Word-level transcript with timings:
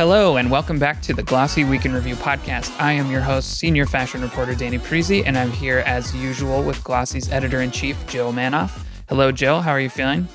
Hello, 0.00 0.38
and 0.38 0.50
welcome 0.50 0.78
back 0.78 1.02
to 1.02 1.12
the 1.12 1.22
Glossy 1.22 1.62
Week 1.62 1.84
in 1.84 1.92
Review 1.92 2.14
podcast. 2.14 2.74
I 2.80 2.92
am 2.92 3.10
your 3.10 3.20
host, 3.20 3.58
senior 3.58 3.84
fashion 3.84 4.22
reporter 4.22 4.54
Danny 4.54 4.78
Parisi, 4.78 5.22
and 5.26 5.36
I'm 5.36 5.50
here 5.50 5.80
as 5.80 6.16
usual 6.16 6.62
with 6.62 6.82
Glossy's 6.82 7.30
editor 7.30 7.60
in 7.60 7.70
chief, 7.70 8.06
Jill 8.06 8.32
Manoff. 8.32 8.82
Hello, 9.10 9.30
Jill. 9.30 9.60
How 9.60 9.72
are 9.72 9.78
you 9.78 9.90
feeling? 9.90 10.26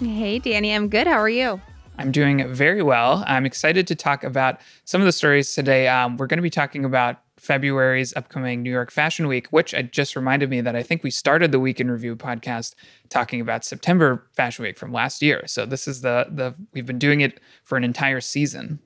Hey, 0.00 0.38
Danny. 0.38 0.74
I'm 0.74 0.90
good. 0.90 1.06
How 1.06 1.18
are 1.18 1.30
you? 1.30 1.62
I'm 1.96 2.12
doing 2.12 2.46
very 2.52 2.82
well. 2.82 3.24
I'm 3.26 3.46
excited 3.46 3.86
to 3.86 3.94
talk 3.94 4.22
about 4.22 4.60
some 4.84 5.00
of 5.00 5.06
the 5.06 5.12
stories 5.12 5.54
today. 5.54 5.88
Um, 5.88 6.18
we're 6.18 6.26
going 6.26 6.36
to 6.36 6.42
be 6.42 6.50
talking 6.50 6.84
about 6.84 7.22
February's 7.38 8.14
upcoming 8.14 8.62
New 8.62 8.70
York 8.70 8.90
Fashion 8.90 9.28
Week, 9.28 9.48
which 9.48 9.74
just 9.92 10.14
reminded 10.14 10.50
me 10.50 10.60
that 10.60 10.76
I 10.76 10.82
think 10.82 11.02
we 11.02 11.10
started 11.10 11.52
the 11.52 11.58
Week 11.58 11.80
in 11.80 11.90
Review 11.90 12.16
podcast 12.16 12.74
talking 13.08 13.40
about 13.40 13.64
September 13.64 14.28
Fashion 14.34 14.62
Week 14.62 14.76
from 14.76 14.92
last 14.92 15.22
year. 15.22 15.44
So 15.46 15.64
this 15.64 15.88
is 15.88 16.02
the 16.02 16.26
the 16.28 16.54
we've 16.74 16.84
been 16.84 16.98
doing 16.98 17.22
it 17.22 17.40
for 17.64 17.78
an 17.78 17.84
entire 17.84 18.20
season. 18.20 18.78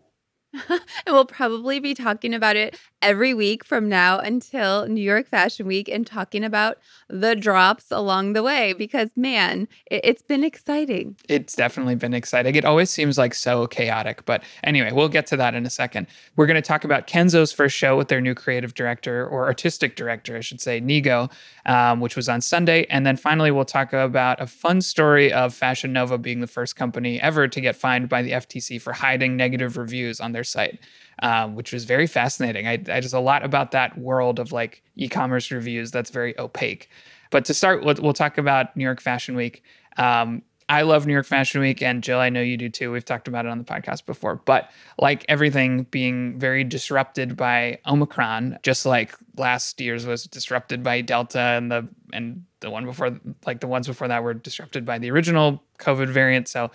and 0.69 0.81
we'll 1.07 1.25
probably 1.25 1.81
be 1.81 1.95
talking 1.95 2.35
about 2.35 2.57
it 2.57 2.79
every 3.03 3.35
week 3.35 3.65
from 3.65 3.89
now 3.89 4.19
until 4.19 4.87
New 4.87 5.03
York 5.03 5.29
Fashion 5.29 5.67
Week 5.67 5.89
and 5.89 6.07
talking 6.07 6.45
about 6.45 6.79
the 7.09 7.35
drops 7.35 7.91
along 7.91 8.33
the 8.33 8.43
way 8.43 8.73
because, 8.73 9.11
man, 9.17 9.69
it, 9.91 10.05
has 10.05 10.23
been 10.23 10.45
exciting. 10.45 11.17
It's 11.29 11.55
definitely 11.55 11.97
been 11.97 12.15
exciting. 12.15 12.55
It 12.55 12.65
always 12.65 12.91
seems 12.91 13.19
like 13.19 13.35
so 13.35 13.67
chaotic. 13.67 14.25
But 14.25 14.43
anyway, 14.63 14.93
we'll 14.93 15.09
get 15.09 15.27
to 15.29 15.37
that 15.37 15.55
in 15.55 15.67
a 15.67 15.71
second. 15.71 16.07
We're 16.37 16.47
going 16.47 16.55
to 16.55 16.63
talk 16.63 16.85
about 16.85 17.07
Kenzo's 17.07 17.53
first 17.53 17.77
show 17.77 17.97
with 17.97 18.09
their 18.09 18.21
new 18.21 18.35
creative 18.35 18.75
director, 18.75 19.27
or 19.27 19.47
artistic 19.47 19.97
director, 19.97 20.37
I 20.37 20.41
should 20.41 20.61
say, 20.61 20.81
Nigo, 20.81 21.31
um, 21.67 22.01
which 22.01 22.17
was 22.17 22.29
on 22.29 22.41
Sunday. 22.41 22.87
And 22.89 23.05
then 23.05 23.17
finally, 23.17 23.51
we'll 23.51 23.65
talk 23.65 23.93
about 23.93 24.41
a 24.41 24.47
fun 24.47 24.81
story 24.81 25.33
of 25.33 25.53
Fashion 25.53 25.93
Nova 25.93 26.17
being 26.17 26.41
the 26.41 26.47
first 26.47 26.77
company 26.77 27.21
ever 27.21 27.49
to 27.49 27.61
get 27.61 27.77
fined 27.77 28.09
by 28.09 28.23
the 28.23 28.33
FTC 28.33 28.81
for 28.81 28.93
hiding 28.93 29.37
negative 29.37 29.77
reviews 29.77 30.21
on 30.21 30.33
their 30.33 30.44
site 30.45 30.79
um, 31.21 31.55
which 31.55 31.73
was 31.73 31.85
very 31.85 32.07
fascinating. 32.07 32.67
I, 32.67 32.73
I 32.89 33.01
just 33.01 33.15
a 33.15 33.21
lot 33.21 33.45
about 33.45 33.71
that 33.73 33.97
world 33.99 34.39
of 34.39 34.53
like 34.53 34.83
e-commerce 34.97 35.51
reviews 35.51 35.91
that's 35.91 36.11
very 36.11 36.39
opaque. 36.39 36.89
But 37.31 37.45
to 37.47 37.55
start, 37.55 37.85
we'll, 37.85 37.97
we'll 38.01 38.13
talk 38.13 38.39
about 38.39 38.77
New 38.77 38.85
York 38.85 39.01
Fashion 39.01 39.37
Week. 39.37 39.63
Um, 39.97 40.43
I 40.69 40.83
love 40.83 41.07
New 41.07 41.13
York 41.13 41.27
Fashion 41.27 41.61
Week, 41.61 41.83
and 41.83 42.03
Jill, 42.03 42.19
I 42.19 42.31
know 42.31 42.41
you 42.41 42.57
do 42.57 42.71
too. 42.71 42.91
We've 42.91 43.05
talked 43.05 43.29
about 43.29 43.45
it 43.45 43.51
on 43.51 43.59
the 43.59 43.65
podcast 43.65 44.07
before, 44.07 44.37
but 44.47 44.71
like 44.99 45.25
everything 45.29 45.83
being 45.91 46.39
very 46.39 46.65
disrupted 46.65 47.37
by 47.37 47.81
Omicron, 47.87 48.59
just 48.63 48.87
like 48.87 49.15
last 49.37 49.79
year's 49.79 50.07
was 50.07 50.25
disrupted 50.25 50.83
by 50.83 51.03
Delta, 51.03 51.39
and 51.39 51.71
the 51.71 51.87
and 52.15 52.45
the 52.61 52.71
one 52.71 52.87
before, 52.87 53.19
like 53.45 53.61
the 53.61 53.67
ones 53.67 53.87
before 53.87 54.09
that, 54.09 54.23
were 54.23 54.33
disrupted 54.33 54.87
by 54.87 54.99
the 54.99 55.11
original 55.11 55.63
COVID 55.81 56.09
variant. 56.09 56.49
So 56.49 56.71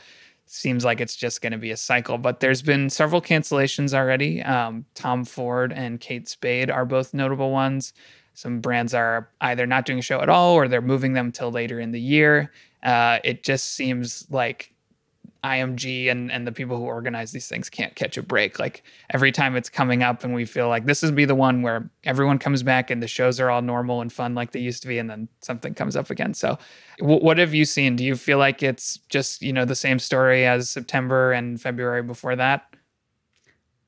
seems 0.52 0.84
like 0.84 1.00
it's 1.00 1.16
just 1.16 1.42
going 1.42 1.52
to 1.52 1.60
be 1.60 1.70
a 1.70 1.78
cycle. 1.78 2.18
But 2.18 2.40
there's 2.40 2.64
been 2.64 2.90
several 2.90 3.22
cancellations 3.22 3.94
already. 3.94 4.42
Um, 4.42 4.84
Tom 4.96 5.24
Ford 5.24 5.72
and 5.72 6.00
Kate 6.00 6.28
Spade 6.28 6.72
are 6.72 6.86
both 6.86 7.14
notable 7.14 7.52
ones. 7.52 7.94
Some 8.34 8.60
brands 8.60 8.96
are 8.96 9.30
either 9.42 9.68
not 9.68 9.86
doing 9.86 10.00
a 10.00 10.02
show 10.02 10.22
at 10.22 10.30
all 10.30 10.56
or 10.56 10.68
they're 10.68 10.82
moving 10.82 11.14
them 11.14 11.32
till 11.32 11.52
later 11.52 11.80
in 11.80 11.92
the 11.92 12.02
year. 12.02 12.52
Uh, 12.82 13.20
it 13.24 13.44
just 13.44 13.76
seems 13.76 14.26
like 14.32 14.74
IMG 15.44 16.10
and, 16.12 16.32
and 16.32 16.46
the 16.46 16.52
people 16.52 16.78
who 16.78 16.84
organize 16.84 17.32
these 17.32 17.48
things 17.48 17.70
can't 17.70 17.96
catch 17.96 18.18
a 18.18 18.24
break. 18.24 18.60
Like 18.60 18.84
every 19.12 19.32
time 19.32 19.56
it's 19.56 19.70
coming 19.70 20.04
up 20.04 20.24
and 20.24 20.34
we 20.34 20.46
feel 20.46 20.68
like 20.68 20.86
this 20.86 21.04
is 21.04 21.12
be 21.12 21.26
the 21.26 21.36
one 21.36 21.62
where 21.62 21.90
everyone 22.04 22.40
comes 22.40 22.62
back 22.62 22.90
and 22.90 23.02
the 23.02 23.08
shows 23.08 23.40
are 23.40 23.50
all 23.50 23.62
normal 23.62 24.02
and 24.02 24.12
fun 24.12 24.36
like 24.36 24.52
they 24.52 24.60
used 24.60 24.82
to 24.82 24.88
be 24.88 24.98
and 24.98 25.10
then 25.10 25.30
something 25.42 25.74
comes 25.74 25.96
up 25.96 26.10
again. 26.10 26.34
So 26.34 26.58
w- 27.00 27.22
what 27.22 27.38
have 27.38 27.54
you 27.54 27.66
seen? 27.66 27.96
Do 27.96 28.04
you 28.04 28.16
feel 28.16 28.38
like 28.38 28.62
it's 28.62 28.98
just, 29.10 29.42
you 29.42 29.54
know, 29.54 29.66
the 29.66 29.76
same 29.76 30.00
story 30.00 30.46
as 30.46 30.70
September 30.70 31.32
and 31.32 31.62
February 31.62 32.04
before 32.04 32.36
that? 32.36 32.76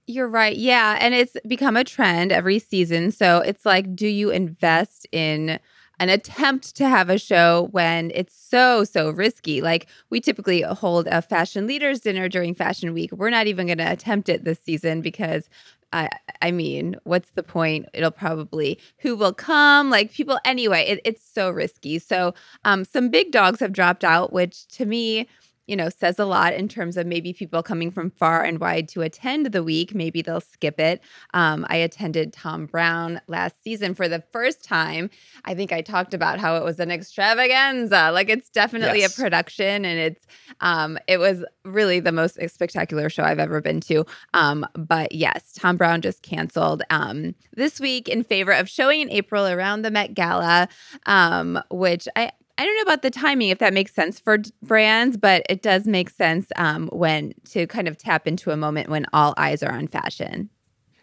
You're 0.07 0.27
right. 0.27 0.55
Yeah, 0.57 0.97
and 0.99 1.13
it's 1.13 1.37
become 1.47 1.77
a 1.77 1.83
trend 1.83 2.31
every 2.31 2.59
season. 2.59 3.11
So 3.11 3.39
it's 3.39 3.65
like 3.65 3.95
do 3.95 4.07
you 4.07 4.29
invest 4.29 5.07
in 5.11 5.59
an 6.01 6.09
attempt 6.09 6.75
to 6.75 6.89
have 6.89 7.11
a 7.11 7.19
show 7.19 7.67
when 7.71 8.11
it's 8.15 8.35
so, 8.35 8.83
so 8.83 9.11
risky. 9.11 9.61
Like 9.61 9.85
we 10.09 10.19
typically 10.19 10.63
hold 10.63 11.05
a 11.05 11.21
fashion 11.21 11.67
leaders 11.67 11.99
dinner 11.99 12.27
during 12.27 12.55
fashion 12.55 12.91
week. 12.93 13.11
We're 13.11 13.29
not 13.29 13.45
even 13.45 13.67
going 13.67 13.77
to 13.77 13.91
attempt 13.91 14.27
it 14.27 14.43
this 14.43 14.59
season 14.59 15.01
because 15.01 15.47
I, 15.93 16.09
I 16.41 16.49
mean, 16.49 16.95
what's 17.03 17.29
the 17.31 17.43
point? 17.43 17.85
It'll 17.93 18.09
probably 18.09 18.79
who 18.97 19.15
will 19.15 19.33
come, 19.33 19.91
like 19.91 20.11
people. 20.11 20.39
Anyway, 20.43 20.85
it, 20.87 21.01
it's 21.05 21.23
so 21.23 21.51
risky. 21.51 21.99
So, 21.99 22.33
um, 22.65 22.83
some 22.83 23.09
big 23.09 23.31
dogs 23.31 23.59
have 23.59 23.71
dropped 23.71 24.03
out, 24.03 24.33
which 24.33 24.67
to 24.69 24.87
me 24.87 25.27
you 25.67 25.75
know, 25.75 25.89
says 25.89 26.19
a 26.19 26.25
lot 26.25 26.53
in 26.53 26.67
terms 26.67 26.97
of 26.97 27.07
maybe 27.07 27.33
people 27.33 27.63
coming 27.63 27.91
from 27.91 28.11
far 28.11 28.43
and 28.43 28.59
wide 28.59 28.87
to 28.89 29.01
attend 29.01 29.47
the 29.47 29.63
week. 29.63 29.95
Maybe 29.95 30.21
they'll 30.21 30.41
skip 30.41 30.79
it. 30.79 31.01
Um, 31.33 31.65
I 31.69 31.77
attended 31.77 32.33
Thom 32.33 32.65
Browne 32.65 33.21
last 33.27 33.63
season 33.63 33.93
for 33.93 34.07
the 34.07 34.23
first 34.31 34.63
time. 34.63 35.09
I 35.45 35.55
think 35.55 35.71
I 35.71 35.81
talked 35.81 36.13
about 36.13 36.39
how 36.39 36.57
it 36.57 36.63
was 36.63 36.79
an 36.79 36.91
extravaganza. 36.91 38.11
Like 38.11 38.29
it's 38.29 38.49
definitely 38.49 38.99
yes. 38.99 39.17
a 39.17 39.21
production, 39.21 39.85
and 39.85 39.99
it's 39.99 40.25
um, 40.59 40.97
it 41.07 41.19
was 41.19 41.45
really 41.63 41.99
the 41.99 42.11
most 42.11 42.37
spectacular 42.49 43.09
show 43.09 43.23
I've 43.23 43.39
ever 43.39 43.61
been 43.61 43.81
to. 43.81 44.05
Um, 44.33 44.65
but 44.73 45.11
yes, 45.11 45.53
Thom 45.53 45.77
Browne 45.77 46.01
just 46.01 46.21
canceled 46.21 46.83
um, 46.89 47.35
this 47.55 47.79
week 47.79 48.09
in 48.09 48.23
favor 48.23 48.51
of 48.51 48.67
showing 48.67 49.01
in 49.01 49.09
April 49.11 49.47
around 49.47 49.83
the 49.83 49.91
Met 49.91 50.13
Gala, 50.13 50.67
um, 51.05 51.61
which 51.69 52.07
I 52.15 52.31
I 52.61 52.65
don't 52.65 52.75
know 52.75 52.83
about 52.83 53.01
the 53.01 53.09
timing 53.09 53.49
if 53.49 53.57
that 53.57 53.73
makes 53.73 53.91
sense 53.91 54.19
for 54.19 54.37
brands, 54.61 55.17
but 55.17 55.43
it 55.49 55.63
does 55.63 55.87
make 55.87 56.11
sense 56.11 56.45
um, 56.57 56.89
when 56.89 57.33
to 57.45 57.65
kind 57.65 57.87
of 57.87 57.97
tap 57.97 58.27
into 58.27 58.51
a 58.51 58.55
moment 58.55 58.87
when 58.87 59.07
all 59.13 59.33
eyes 59.35 59.63
are 59.63 59.71
on 59.71 59.87
fashion. 59.87 60.47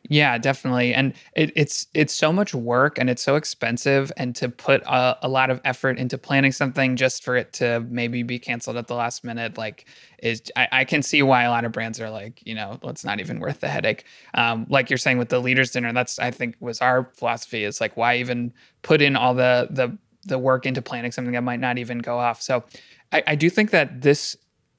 Yeah, 0.09 0.39
definitely. 0.39 0.95
And 0.95 1.15
it, 1.35 1.51
it's 1.57 1.89
it's 1.95 2.15
so 2.15 2.33
much 2.33 2.55
work 2.55 2.97
and 2.97 3.11
it's 3.11 3.25
so 3.25 3.35
expensive 3.35 4.13
and 4.17 4.37
to 4.37 4.49
put 4.49 4.83
a, 4.87 5.19
a, 5.23 5.29
lot 5.29 5.51
of 5.51 5.61
effort 5.65 5.99
into 5.99 6.17
planning 6.17 6.53
something 6.53 6.95
just 6.95 7.25
for 7.25 7.35
it 7.35 7.53
to 7.55 7.85
maybe 7.91 8.23
be 8.23 8.39
canceled 8.39 8.77
at 8.77 8.87
the 8.87 8.95
last 8.95 9.25
minute, 9.25 9.59
like 9.59 9.87
is 10.23 10.41
I, 10.55 10.69
I 10.71 10.85
can 10.85 11.03
see 11.03 11.23
why 11.23 11.43
a 11.43 11.51
lot 11.51 11.65
of 11.65 11.73
brands 11.73 12.01
are 12.01 12.09
like, 12.09 12.41
you 12.47 12.55
know, 12.55 12.79
it's 12.85 13.05
not 13.05 13.19
even 13.19 13.41
worth 13.41 13.59
the 13.61 13.69
headache. 13.69 14.05
Um, 14.35 14.65
like 14.71 14.91
you're 14.91 14.97
saying 14.97 15.19
with 15.19 15.29
the 15.29 15.41
leaders 15.41 15.73
dinner, 15.73 15.93
that's 15.93 16.21
I 16.21 16.31
think 16.31 16.55
was 16.61 16.81
our 16.81 17.11
philosophy 17.15 17.65
is 17.65 17.81
like 17.81 17.97
why 17.97 18.19
even 18.19 18.55
put 18.83 19.03
in 19.03 19.17
all 19.17 19.35
the 19.35 19.67
the 19.71 19.99
the 20.29 20.39
work 20.39 20.67
into 20.67 20.83
planning 20.83 21.13
something 21.13 21.33
that 21.35 21.43
might 21.43 21.61
not 21.61 21.79
even 21.79 21.99
go 21.99 22.19
off. 22.19 22.41
So 22.41 22.65
I, 23.13 23.23
I 23.29 23.35
do 23.35 23.51
think 23.51 23.71
that 23.71 24.03
this 24.03 24.37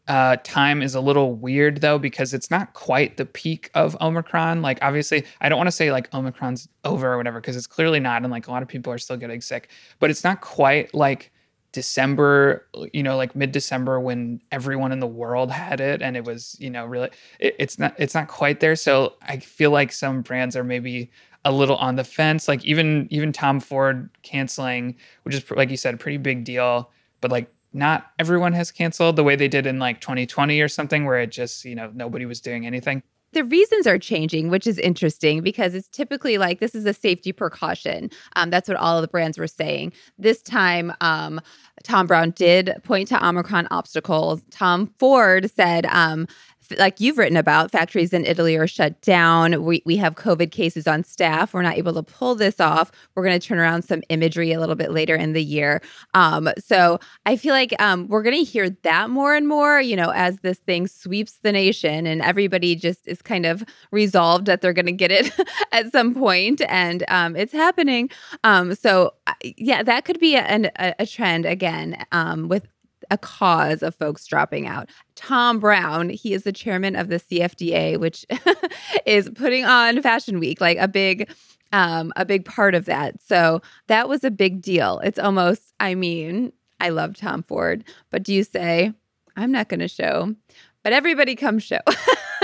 uh, 0.09 0.37
time 0.43 0.81
is 0.81 0.95
a 0.95 1.01
little 1.01 1.35
weird 1.35 1.81
though 1.81 1.99
because 1.99 2.33
it's 2.33 2.49
not 2.49 2.73
quite 2.73 3.17
the 3.17 3.25
peak 3.25 3.69
of 3.75 3.95
Omicron. 4.01 4.63
Like 4.63 4.79
obviously, 4.81 5.23
I 5.39 5.49
don't 5.49 5.57
want 5.57 5.67
to 5.67 5.71
say 5.71 5.91
like 5.91 6.11
Omicron's 6.13 6.67
over 6.83 7.13
or 7.13 7.17
whatever 7.17 7.39
because 7.39 7.55
it's 7.55 7.67
clearly 7.67 7.99
not, 7.99 8.23
and 8.23 8.31
like 8.31 8.47
a 8.47 8.51
lot 8.51 8.63
of 8.63 8.67
people 8.67 8.91
are 8.91 8.97
still 8.97 9.17
getting 9.17 9.39
sick. 9.39 9.69
But 9.99 10.09
it's 10.09 10.23
not 10.23 10.41
quite 10.41 10.93
like 10.95 11.31
December, 11.71 12.67
you 12.91 13.03
know, 13.03 13.17
like 13.17 13.35
mid 13.35 13.51
December 13.51 13.99
when 13.99 14.41
everyone 14.51 14.91
in 14.91 14.99
the 14.99 15.07
world 15.07 15.51
had 15.51 15.79
it, 15.79 16.01
and 16.01 16.17
it 16.17 16.25
was 16.25 16.55
you 16.59 16.71
know 16.71 16.85
really 16.85 17.09
it, 17.39 17.55
it's 17.59 17.77
not 17.77 17.93
it's 17.99 18.15
not 18.15 18.27
quite 18.27 18.61
there. 18.61 18.75
So 18.75 19.13
I 19.21 19.37
feel 19.37 19.69
like 19.69 19.91
some 19.91 20.23
brands 20.23 20.55
are 20.55 20.63
maybe 20.63 21.11
a 21.45 21.51
little 21.51 21.77
on 21.77 21.95
the 21.95 22.03
fence. 22.03 22.47
Like 22.47 22.63
even 22.65 23.07
even 23.09 23.31
Tom 23.31 23.59
Ford 23.59 24.09
canceling, 24.23 24.95
which 25.23 25.35
is 25.35 25.51
like 25.51 25.69
you 25.69 25.77
said, 25.77 25.93
a 25.93 25.97
pretty 25.97 26.17
big 26.17 26.43
deal. 26.43 26.91
But 27.21 27.31
like 27.31 27.51
not 27.73 28.11
everyone 28.17 28.53
has 28.53 28.71
canceled 28.71 29.15
the 29.15 29.23
way 29.23 29.35
they 29.35 29.47
did 29.47 29.65
in 29.65 29.79
like 29.79 30.01
2020 30.01 30.59
or 30.61 30.67
something, 30.67 31.05
where 31.05 31.19
it 31.19 31.31
just 31.31 31.65
you 31.65 31.75
know 31.75 31.91
nobody 31.93 32.25
was 32.25 32.41
doing 32.41 32.65
anything. 32.65 33.03
The 33.31 33.43
reasons 33.43 33.85
are 33.85 33.99
changing, 33.99 34.49
which 34.49 34.65
is 34.65 34.79
interesting 34.79 35.41
because 35.41 35.75
it's 35.75 35.87
typically 35.87 36.39
like 36.39 36.59
this 36.59 36.73
is 36.73 36.85
a 36.87 36.93
safety 36.95 37.31
precaution. 37.31 38.09
Um, 38.35 38.49
that's 38.49 38.67
what 38.67 38.77
all 38.77 38.97
of 38.97 39.03
the 39.03 39.07
brands 39.07 39.37
were 39.37 39.45
saying. 39.45 39.93
This 40.17 40.41
time, 40.41 40.91
um, 40.99 41.39
Thom 41.83 42.07
Browne 42.07 42.31
did 42.31 42.73
point 42.83 43.07
to 43.09 43.23
Omicron 43.23 43.67
obstacles. 43.69 44.41
Tom 44.49 44.91
Ford 44.97 45.51
said, 45.51 45.85
um, 45.87 46.27
like 46.77 46.99
you've 46.99 47.17
written 47.17 47.37
about, 47.37 47.71
factories 47.71 48.13
in 48.13 48.25
Italy 48.25 48.55
are 48.55 48.67
shut 48.67 49.01
down. 49.01 49.63
We, 49.63 49.81
we 49.85 49.97
have 49.97 50.15
COVID 50.15 50.51
cases 50.51 50.87
on 50.87 51.03
staff. 51.03 51.53
We're 51.53 51.61
not 51.61 51.77
able 51.77 51.93
to 51.93 52.03
pull 52.03 52.35
this 52.35 52.59
off. 52.59 52.91
We're 53.15 53.23
going 53.23 53.39
to 53.39 53.45
turn 53.45 53.59
around 53.59 53.83
some 53.83 54.03
imagery 54.09 54.51
a 54.51 54.59
little 54.59 54.75
bit 54.75 54.91
later 54.91 55.15
in 55.15 55.33
the 55.33 55.43
year. 55.43 55.81
Um, 56.13 56.49
so 56.57 56.99
I 57.25 57.35
feel 57.35 57.53
like 57.53 57.73
um, 57.81 58.07
we're 58.07 58.23
going 58.23 58.37
to 58.37 58.43
hear 58.43 58.69
that 58.69 59.09
more 59.09 59.35
and 59.35 59.47
more, 59.47 59.81
you 59.81 59.95
know, 59.95 60.11
as 60.11 60.39
this 60.39 60.59
thing 60.59 60.87
sweeps 60.87 61.39
the 61.41 61.51
nation 61.51 62.05
and 62.05 62.21
everybody 62.21 62.75
just 62.75 63.07
is 63.07 63.21
kind 63.21 63.45
of 63.45 63.63
resolved 63.91 64.45
that 64.45 64.61
they're 64.61 64.73
going 64.73 64.85
to 64.85 64.91
get 64.91 65.11
it 65.11 65.31
at 65.71 65.91
some 65.91 66.13
point 66.13 66.61
and 66.67 67.03
um, 67.07 67.35
it's 67.35 67.53
happening. 67.53 68.09
Um, 68.43 68.75
so, 68.75 69.13
yeah, 69.43 69.83
that 69.83 70.05
could 70.05 70.19
be 70.19 70.35
a, 70.35 70.71
a, 70.79 70.95
a 70.99 71.05
trend 71.05 71.45
again 71.45 72.05
um, 72.11 72.47
with 72.47 72.67
a 73.11 73.17
cause 73.17 73.83
of 73.83 73.95
folks 73.95 74.25
dropping 74.25 74.67
out. 74.67 74.89
Thom 75.15 75.59
Browne, 75.59 76.09
he 76.09 76.33
is 76.33 76.43
the 76.43 76.51
chairman 76.51 76.95
of 76.95 77.09
the 77.09 77.19
CFDA, 77.19 77.99
which 77.99 78.25
is 79.05 79.29
putting 79.35 79.65
on 79.65 80.01
Fashion 80.01 80.39
Week, 80.39 80.61
like 80.61 80.77
a 80.77 80.87
big 80.87 81.29
um 81.71 82.11
a 82.15 82.25
big 82.25 82.45
part 82.45 82.73
of 82.75 82.85
that. 82.85 83.21
So 83.21 83.61
that 83.87 84.09
was 84.09 84.23
a 84.23 84.31
big 84.31 84.61
deal. 84.61 84.99
It's 85.03 85.19
almost 85.19 85.73
I 85.79 85.95
mean, 85.95 86.51
I 86.79 86.89
love 86.89 87.15
Tom 87.15 87.43
Ford, 87.43 87.83
but 88.09 88.23
do 88.23 88.33
you 88.33 88.43
say 88.43 88.93
I'm 89.35 89.51
not 89.51 89.69
going 89.69 89.79
to 89.79 89.87
show, 89.87 90.35
but 90.83 90.91
everybody 90.91 91.35
come 91.35 91.59
show. 91.59 91.79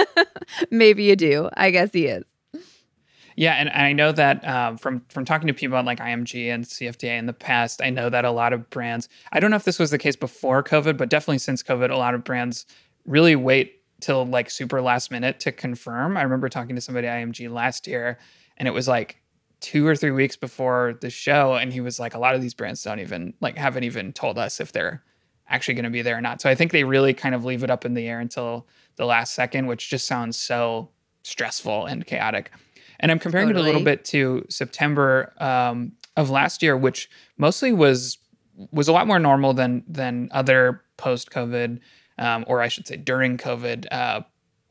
maybe 0.71 1.03
you 1.03 1.15
do. 1.15 1.49
I 1.55 1.71
guess 1.71 1.91
he 1.91 2.05
is. 2.05 2.25
Yeah, 3.35 3.53
and 3.55 3.69
I 3.69 3.91
know 3.91 4.13
that 4.13 4.47
um, 4.47 4.77
from 4.77 5.01
from 5.09 5.25
talking 5.25 5.47
to 5.47 5.53
people 5.53 5.77
at 5.77 5.85
like 5.85 5.99
IMG 5.99 6.53
and 6.53 6.63
CFDA 6.63 7.17
in 7.19 7.25
the 7.25 7.33
past, 7.33 7.81
I 7.81 7.89
know 7.89 8.09
that 8.09 8.23
a 8.23 8.31
lot 8.31 8.53
of 8.53 8.69
brands. 8.69 9.09
I 9.31 9.39
don't 9.39 9.51
know 9.51 9.57
if 9.57 9.65
this 9.65 9.77
was 9.77 9.91
the 9.91 9.97
case 9.97 10.15
before 10.15 10.63
COVID, 10.63 10.95
but 10.95 11.09
definitely 11.09 11.39
since 11.39 11.61
COVID, 11.61 11.91
a 11.91 11.97
lot 11.97 12.15
of 12.15 12.23
brands 12.23 12.65
really 13.05 13.35
wait 13.35 13.81
till 13.99 14.25
like 14.25 14.49
super 14.49 14.81
last 14.81 15.11
minute 15.11 15.39
to 15.41 15.51
confirm. 15.51 16.15
I 16.15 16.21
remember 16.21 16.47
talking 16.47 16.75
to 16.75 16.81
somebody 16.81 17.07
at 17.07 17.17
IMG 17.19 17.51
last 17.51 17.87
year, 17.87 18.19
and 18.57 18.67
it 18.69 18.71
was 18.71 18.87
like 18.87 19.21
two 19.59 19.85
or 19.85 19.95
three 19.95 20.11
weeks 20.11 20.37
before 20.37 20.97
the 21.01 21.09
show, 21.09 21.55
and 21.55 21.73
he 21.73 21.81
was 21.81 21.99
like, 21.99 22.13
"A 22.13 22.19
lot 22.19 22.35
of 22.35 22.41
these 22.41 22.53
brands 22.53 22.83
don't 22.83 22.99
even 23.01 23.33
like 23.41 23.57
haven't 23.57 23.83
even 23.83 24.13
told 24.13 24.37
us 24.37 24.61
if 24.61 24.71
they're 24.71 25.03
actually 25.49 25.73
going 25.73 25.83
to 25.83 25.89
be 25.89 26.01
there 26.01 26.17
or 26.17 26.21
not." 26.21 26.39
So 26.39 26.49
I 26.49 26.55
think 26.55 26.71
they 26.71 26.85
really 26.85 27.13
kind 27.13 27.35
of 27.35 27.43
leave 27.43 27.63
it 27.65 27.69
up 27.69 27.83
in 27.83 27.95
the 27.95 28.07
air 28.07 28.21
until 28.21 28.65
the 28.95 29.05
last 29.05 29.33
second, 29.33 29.67
which 29.67 29.89
just 29.89 30.07
sounds 30.07 30.37
so 30.37 30.89
stressful 31.23 31.85
and 31.85 32.05
chaotic. 32.05 32.51
And 32.99 33.11
I'm 33.11 33.19
comparing 33.19 33.47
totally. 33.47 33.61
it 33.61 33.65
a 33.65 33.71
little 33.71 33.85
bit 33.85 34.05
to 34.05 34.45
September 34.49 35.33
um, 35.39 35.93
of 36.15 36.29
last 36.29 36.61
year, 36.63 36.77
which 36.77 37.09
mostly 37.37 37.71
was 37.71 38.17
was 38.71 38.87
a 38.87 38.93
lot 38.93 39.07
more 39.07 39.19
normal 39.19 39.53
than 39.53 39.83
than 39.87 40.29
other 40.31 40.81
post 40.97 41.29
COVID, 41.31 41.79
um, 42.17 42.45
or 42.47 42.61
I 42.61 42.67
should 42.67 42.87
say 42.87 42.97
during 42.97 43.37
COVID 43.37 43.85
uh, 43.91 44.21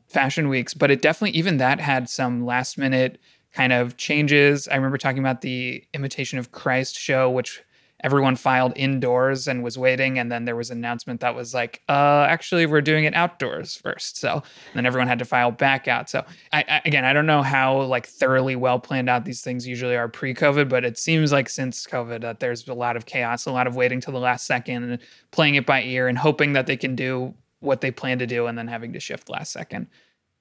fashion 0.07 0.49
weeks. 0.49 0.73
But 0.73 0.91
it 0.91 1.01
definitely 1.01 1.37
even 1.37 1.57
that 1.57 1.79
had 1.79 2.09
some 2.09 2.45
last 2.45 2.77
minute 2.77 3.19
kind 3.53 3.71
of 3.71 3.97
changes. 3.97 4.67
I 4.67 4.75
remember 4.75 4.97
talking 4.97 5.19
about 5.19 5.41
the 5.41 5.83
Imitation 5.93 6.39
of 6.39 6.51
Christ 6.51 6.97
show, 6.99 7.29
which 7.29 7.63
everyone 8.05 8.35
filed 8.35 8.71
indoors 8.75 9.47
and 9.47 9.63
was 9.63 9.79
waiting 9.79 10.19
and 10.19 10.31
then 10.31 10.45
there 10.45 10.55
was 10.55 10.69
an 10.69 10.77
announcement 10.77 11.21
that 11.21 11.33
was 11.33 11.55
like 11.55 11.81
uh 11.89 12.27
actually 12.29 12.67
we're 12.67 12.79
doing 12.79 13.03
it 13.03 13.15
outdoors 13.15 13.75
first 13.75 14.15
so 14.15 14.43
then 14.75 14.85
everyone 14.85 15.07
had 15.07 15.17
to 15.17 15.25
file 15.25 15.49
back 15.49 15.87
out 15.87 16.07
so 16.07 16.23
I, 16.53 16.63
I, 16.69 16.81
again 16.85 17.03
i 17.03 17.13
don't 17.13 17.25
know 17.25 17.41
how 17.41 17.81
like 17.81 18.05
thoroughly 18.05 18.55
well 18.55 18.79
planned 18.79 19.09
out 19.09 19.25
these 19.25 19.41
things 19.41 19.67
usually 19.67 19.95
are 19.95 20.07
pre-covid 20.07 20.69
but 20.69 20.85
it 20.85 20.99
seems 20.99 21.31
like 21.31 21.49
since 21.49 21.87
covid 21.87 22.21
that 22.21 22.39
there's 22.39 22.67
a 22.67 22.75
lot 22.75 22.95
of 22.95 23.07
chaos 23.07 23.47
a 23.47 23.51
lot 23.51 23.65
of 23.65 23.75
waiting 23.75 23.99
till 23.99 24.13
the 24.13 24.19
last 24.19 24.45
second 24.45 24.83
and 24.83 25.01
playing 25.31 25.55
it 25.55 25.65
by 25.65 25.81
ear 25.81 26.07
and 26.07 26.19
hoping 26.19 26.53
that 26.53 26.67
they 26.67 26.77
can 26.77 26.95
do 26.95 27.33
what 27.59 27.81
they 27.81 27.89
plan 27.89 28.19
to 28.19 28.27
do 28.27 28.45
and 28.45 28.55
then 28.55 28.67
having 28.67 28.93
to 28.93 28.99
shift 28.99 29.31
last 29.31 29.51
second 29.51 29.87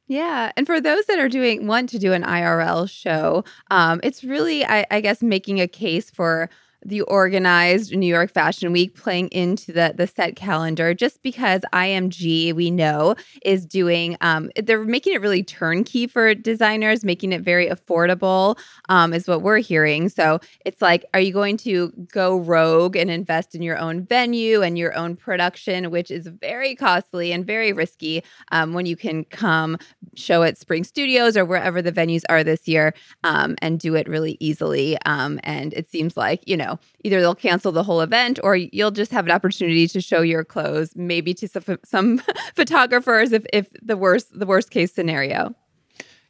yeah. 0.06 0.52
And 0.54 0.66
for 0.66 0.82
those 0.82 1.06
that 1.06 1.18
are 1.18 1.30
doing 1.30 1.66
want 1.66 1.88
to 1.88 1.98
do 1.98 2.12
an 2.12 2.24
IRL 2.24 2.90
show, 2.90 3.42
um, 3.70 4.00
it's 4.02 4.22
really, 4.22 4.62
I, 4.62 4.84
I 4.90 5.00
guess, 5.00 5.22
making 5.22 5.62
a 5.62 5.66
case 5.66 6.10
for 6.10 6.50
the 6.84 7.00
organized 7.02 7.94
New 7.96 8.06
York 8.06 8.32
Fashion 8.32 8.72
Week 8.72 8.94
playing 8.94 9.28
into 9.28 9.72
the 9.72 9.94
the 9.96 10.06
set 10.06 10.36
calendar 10.36 10.94
just 10.94 11.22
because 11.22 11.62
IMG 11.72 12.52
we 12.52 12.70
know 12.70 13.14
is 13.44 13.66
doing 13.66 14.16
um, 14.20 14.50
they're 14.62 14.84
making 14.84 15.14
it 15.14 15.20
really 15.20 15.42
turnkey 15.42 16.06
for 16.06 16.34
designers, 16.34 17.04
making 17.04 17.32
it 17.32 17.42
very 17.42 17.68
affordable 17.68 18.58
um, 18.88 19.12
is 19.12 19.26
what 19.26 19.42
we're 19.42 19.58
hearing. 19.58 20.08
So 20.08 20.40
it's 20.64 20.82
like, 20.82 21.04
are 21.14 21.20
you 21.20 21.32
going 21.32 21.56
to 21.58 21.92
go 22.12 22.36
rogue 22.38 22.96
and 22.96 23.10
invest 23.10 23.54
in 23.54 23.62
your 23.62 23.78
own 23.78 24.04
venue 24.04 24.62
and 24.62 24.78
your 24.78 24.94
own 24.94 25.16
production, 25.16 25.90
which 25.90 26.10
is 26.10 26.26
very 26.26 26.74
costly 26.74 27.32
and 27.32 27.46
very 27.46 27.72
risky 27.72 28.22
um, 28.52 28.74
when 28.74 28.86
you 28.86 28.96
can 28.96 29.24
come 29.24 29.78
show 30.14 30.42
at 30.42 30.58
Spring 30.58 30.84
Studios 30.84 31.36
or 31.36 31.44
wherever 31.44 31.80
the 31.82 31.92
venues 31.92 32.22
are 32.28 32.44
this 32.44 32.68
year 32.68 32.94
um, 33.24 33.56
and 33.62 33.80
do 33.80 33.94
it 33.94 34.08
really 34.08 34.36
easily. 34.40 34.98
Um, 35.06 35.40
and 35.42 35.72
it 35.74 35.88
seems 35.88 36.16
like 36.16 36.42
you 36.46 36.56
know 36.56 36.73
either 37.02 37.20
they'll 37.20 37.34
cancel 37.34 37.72
the 37.72 37.82
whole 37.82 38.00
event 38.00 38.38
or 38.42 38.56
you'll 38.56 38.90
just 38.90 39.12
have 39.12 39.24
an 39.24 39.30
opportunity 39.30 39.86
to 39.88 40.00
show 40.00 40.20
your 40.22 40.44
clothes, 40.44 40.92
maybe 40.94 41.34
to 41.34 41.48
some, 41.48 41.78
some 41.84 42.22
photographers 42.54 43.32
if, 43.32 43.44
if 43.52 43.68
the 43.82 43.96
worst 43.96 44.38
the 44.38 44.46
worst 44.46 44.70
case 44.70 44.92
scenario. 44.92 45.54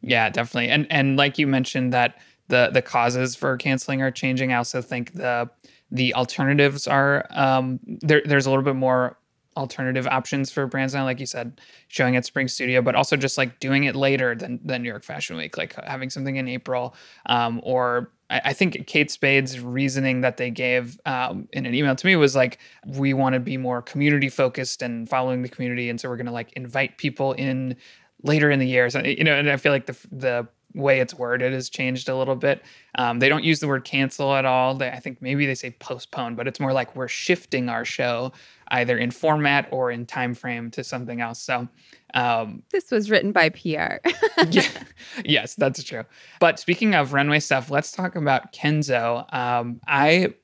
Yeah, 0.01 0.29
definitely. 0.31 0.71
And 0.71 0.87
and 0.91 1.17
like 1.17 1.39
you 1.39 1.47
mentioned 1.47 1.93
that 1.93 2.21
the 2.49 2.71
the 2.73 2.83
causes 2.83 3.35
for 3.35 3.57
canceling 3.57 4.03
are 4.03 4.11
changing. 4.11 4.53
I 4.53 4.57
also 4.57 4.83
think 4.83 5.15
the 5.15 5.49
the 5.91 6.15
alternatives 6.15 6.87
are 6.87 7.27
um, 7.31 7.81
there. 7.85 8.23
There's 8.25 8.47
a 8.47 8.51
little 8.51 8.65
bit 8.65 8.77
more 8.77 9.17
alternative 9.57 10.07
options 10.07 10.51
for 10.51 10.67
brands 10.67 10.95
now, 10.95 11.05
like 11.05 11.21
you 11.21 11.27
said, 11.27 11.61
showing 11.89 12.17
at 12.17 12.25
Spring 12.25 12.49
Studio, 12.49 12.83
but 12.83 12.95
also 12.95 13.17
just 13.17 13.39
like 13.39 13.61
doing 13.61 13.85
it 13.85 13.95
later 13.95 14.35
than 14.35 14.61
than 14.65 14.83
New 14.83 14.89
York 14.89 15.05
Fashion 15.05 15.37
Week, 15.37 15.57
like 15.57 15.75
having 15.85 16.11
something 16.11 16.37
in 16.37 16.49
April, 16.49 16.95
um, 17.27 17.61
or 17.63 18.11
I, 18.31 18.41
I, 18.47 18.53
think 18.53 18.87
Kate 18.87 19.11
Spade's 19.11 19.61
reasoning 19.61 20.23
that 20.23 20.37
they 20.37 20.51
gave 20.51 20.99
um, 21.07 21.49
in 21.53 21.67
an 21.67 21.75
email 21.75 21.95
to 21.95 22.07
me 22.07 22.17
was 22.17 22.35
like, 22.35 22.59
we 22.87 23.15
want 23.15 23.35
to 23.35 23.41
be 23.41 23.57
more 23.57 23.83
community 23.83 24.29
focused 24.29 24.83
and 24.83 25.09
following 25.09 25.43
the 25.43 25.49
community, 25.49 25.89
and 25.89 26.01
so 26.01 26.09
we're 26.09 26.17
going 26.17 26.27
to 26.27 26.33
like 26.33 26.53
invite 26.55 26.99
people 26.99 27.33
in 27.33 27.77
later 28.23 28.51
in 28.51 28.59
the 28.59 28.67
year. 28.67 28.91
So 28.91 29.01
you 29.01 29.25
know, 29.25 29.35
and 29.35 29.51
I 29.51 29.57
feel 29.57 29.73
like 29.73 29.87
the 29.87 29.97
the 30.11 30.49
way 30.75 31.01
it's 31.01 31.15
worded 31.15 31.53
has 31.53 31.71
changed 31.71 32.09
a 32.09 32.17
little 32.17 32.37
bit. 32.37 32.63
Um, 32.97 33.19
they 33.19 33.29
don't 33.29 33.45
use 33.45 33.61
the 33.61 33.69
word 33.69 33.85
cancel 33.85 34.35
at 34.35 34.45
all. 34.45 34.75
They, 34.75 34.89
I 34.89 34.99
think 34.99 35.23
maybe 35.23 35.47
they 35.47 35.55
say 35.55 35.71
postpone, 35.71 36.35
but 36.35 36.47
it's 36.49 36.61
more 36.61 36.73
like 36.73 36.95
we're 36.97 37.09
shifting 37.09 37.69
our 37.69 37.85
show 37.85 38.33
either 38.69 38.97
in 38.99 39.11
format 39.11 39.69
or 39.71 39.91
in 39.91 40.07
time 40.07 40.35
frame 40.35 40.71
to 40.73 40.83
something 40.83 41.21
else. 41.21 41.41
So 41.41 41.69
um, 42.15 42.63
this 42.71 42.91
was 42.91 43.11
written 43.11 43.33
by 43.33 43.51
PR. 43.51 43.59
yeah, 44.51 44.69
yes, 45.25 45.55
that's 45.55 45.83
true. 45.83 46.05
But 46.41 46.59
speaking 46.59 46.95
of 46.95 47.13
runway 47.13 47.41
stuff, 47.41 47.71
let's 47.71 47.93
talk 47.93 48.17
about 48.17 48.53
Kenzo. 48.53 49.33
Um, 49.33 49.81
I 49.87 50.35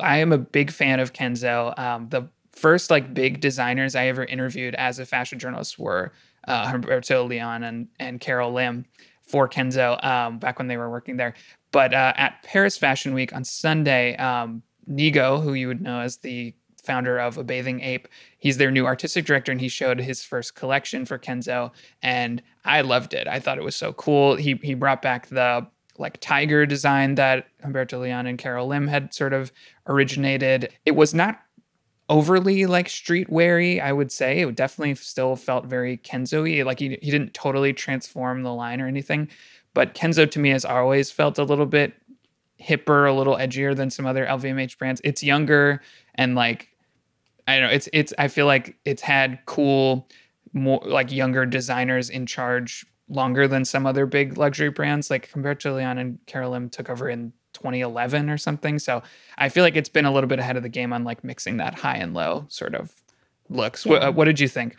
I 0.00 0.18
am 0.18 0.32
a 0.32 0.38
big 0.38 0.70
fan 0.70 1.00
of 1.00 1.12
Kenzo. 1.12 1.76
Um, 1.78 2.08
the 2.08 2.28
first 2.52 2.90
like 2.90 3.14
big 3.14 3.40
designers 3.40 3.94
I 3.94 4.06
ever 4.06 4.24
interviewed 4.24 4.74
as 4.74 4.98
a 4.98 5.06
fashion 5.06 5.38
journalist 5.38 5.78
were 5.78 6.12
uh, 6.46 6.70
Humberto 6.70 7.28
Leon 7.28 7.62
and 7.62 7.88
and 7.98 8.20
Carol 8.20 8.52
Lim 8.52 8.86
for 9.28 9.48
Kenzo 9.48 10.02
um, 10.04 10.38
back 10.38 10.58
when 10.58 10.68
they 10.68 10.76
were 10.76 10.90
working 10.90 11.16
there. 11.16 11.34
But 11.70 11.92
uh, 11.92 12.14
at 12.16 12.42
Paris 12.42 12.78
Fashion 12.78 13.14
Week 13.14 13.32
on 13.34 13.44
Sunday, 13.44 14.16
um, 14.16 14.62
Nigo, 14.88 15.42
who 15.42 15.54
you 15.54 15.68
would 15.68 15.82
know 15.82 16.00
as 16.00 16.18
the 16.18 16.54
founder 16.82 17.18
of 17.18 17.36
A 17.36 17.44
Bathing 17.44 17.80
Ape, 17.82 18.08
he's 18.38 18.56
their 18.56 18.70
new 18.70 18.86
artistic 18.86 19.26
director, 19.26 19.52
and 19.52 19.60
he 19.60 19.68
showed 19.68 20.00
his 20.00 20.22
first 20.22 20.54
collection 20.54 21.04
for 21.04 21.18
Kenzo, 21.18 21.72
and 22.02 22.42
I 22.64 22.80
loved 22.80 23.12
it. 23.12 23.28
I 23.28 23.38
thought 23.40 23.58
it 23.58 23.64
was 23.64 23.76
so 23.76 23.92
cool. 23.92 24.36
He 24.36 24.58
he 24.62 24.74
brought 24.74 25.02
back 25.02 25.28
the 25.28 25.66
like 25.98 26.20
tiger 26.20 26.64
design 26.64 27.16
that 27.16 27.48
Humberto 27.62 28.00
Leon 28.00 28.26
and 28.26 28.38
Carol 28.38 28.68
Lim 28.68 28.86
had 28.86 29.12
sort 29.12 29.32
of 29.32 29.52
originated. 29.86 30.72
It 30.86 30.92
was 30.92 31.12
not 31.12 31.40
overly 32.08 32.66
like 32.66 32.88
streetweary, 32.88 33.80
I 33.82 33.92
would 33.92 34.10
say. 34.10 34.40
It 34.40 34.54
definitely 34.54 34.94
still 34.94 35.36
felt 35.36 35.66
very 35.66 35.98
Kenzo-y. 35.98 36.62
Like 36.62 36.78
he, 36.78 36.98
he 37.02 37.10
didn't 37.10 37.34
totally 37.34 37.72
transform 37.72 38.42
the 38.42 38.52
line 38.52 38.80
or 38.80 38.86
anything. 38.86 39.28
But 39.74 39.94
Kenzo 39.94 40.30
to 40.30 40.38
me 40.38 40.50
has 40.50 40.64
always 40.64 41.10
felt 41.10 41.38
a 41.38 41.44
little 41.44 41.66
bit 41.66 41.94
hipper, 42.60 43.08
a 43.08 43.12
little 43.12 43.36
edgier 43.36 43.76
than 43.76 43.90
some 43.90 44.06
other 44.06 44.26
LVMH 44.26 44.78
brands. 44.78 45.00
It's 45.04 45.22
younger 45.22 45.80
and 46.14 46.34
like 46.34 46.68
I 47.46 47.58
don't 47.58 47.68
know, 47.68 47.74
it's 47.74 47.88
it's 47.92 48.12
I 48.18 48.28
feel 48.28 48.46
like 48.46 48.76
it's 48.84 49.02
had 49.02 49.40
cool 49.46 50.08
more 50.52 50.80
like 50.84 51.12
younger 51.12 51.46
designers 51.46 52.10
in 52.10 52.26
charge 52.26 52.84
longer 53.08 53.48
than 53.48 53.64
some 53.64 53.86
other 53.86 54.04
big 54.04 54.36
luxury 54.36 54.68
brands 54.68 55.10
like 55.10 55.30
compared 55.30 55.60
to 55.60 55.72
Leon 55.72 55.96
and 55.98 56.18
Carol 56.26 56.50
Lim 56.50 56.68
took 56.68 56.90
over 56.90 57.08
in 57.08 57.32
2011 57.58 58.30
or 58.30 58.38
something. 58.38 58.78
So 58.78 59.02
I 59.36 59.48
feel 59.48 59.64
like 59.64 59.76
it's 59.76 59.88
been 59.88 60.04
a 60.04 60.12
little 60.12 60.28
bit 60.28 60.38
ahead 60.38 60.56
of 60.56 60.62
the 60.62 60.68
game 60.68 60.92
on 60.92 61.04
like 61.04 61.22
mixing 61.22 61.58
that 61.58 61.74
high 61.74 61.96
and 61.96 62.14
low 62.14 62.46
sort 62.48 62.74
of 62.74 62.92
looks. 63.48 63.84
Yeah. 63.84 63.92
What, 63.92 64.02
uh, 64.02 64.12
what 64.12 64.24
did 64.24 64.40
you 64.40 64.48
think? 64.48 64.76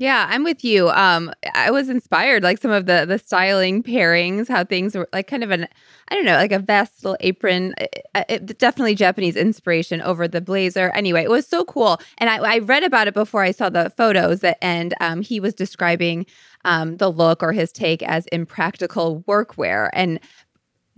Yeah, 0.00 0.28
I'm 0.30 0.44
with 0.44 0.64
you. 0.64 0.90
Um, 0.90 1.32
I 1.56 1.72
was 1.72 1.88
inspired, 1.88 2.44
like 2.44 2.58
some 2.58 2.70
of 2.70 2.86
the 2.86 3.04
the 3.04 3.18
styling 3.18 3.82
pairings, 3.82 4.46
how 4.48 4.62
things 4.62 4.94
were 4.94 5.08
like 5.12 5.26
kind 5.26 5.42
of 5.42 5.50
an, 5.50 5.66
I 6.06 6.14
don't 6.14 6.24
know, 6.24 6.36
like 6.36 6.52
a 6.52 6.60
vest, 6.60 7.04
little 7.04 7.16
apron. 7.18 7.74
It, 7.78 8.06
uh, 8.14 8.22
it, 8.28 8.58
definitely 8.58 8.94
Japanese 8.94 9.34
inspiration 9.34 10.00
over 10.00 10.28
the 10.28 10.40
blazer. 10.40 10.90
Anyway, 10.90 11.24
it 11.24 11.30
was 11.30 11.48
so 11.48 11.64
cool, 11.64 12.00
and 12.18 12.30
I, 12.30 12.36
I 12.36 12.58
read 12.58 12.84
about 12.84 13.08
it 13.08 13.14
before 13.14 13.42
I 13.42 13.50
saw 13.50 13.70
the 13.70 13.90
photos. 13.96 14.38
That, 14.38 14.58
and 14.62 14.94
um, 15.00 15.20
he 15.20 15.40
was 15.40 15.52
describing 15.52 16.26
um, 16.64 16.98
the 16.98 17.10
look 17.10 17.42
or 17.42 17.52
his 17.52 17.72
take 17.72 18.00
as 18.04 18.24
impractical 18.26 19.24
workwear, 19.26 19.90
and 19.92 20.20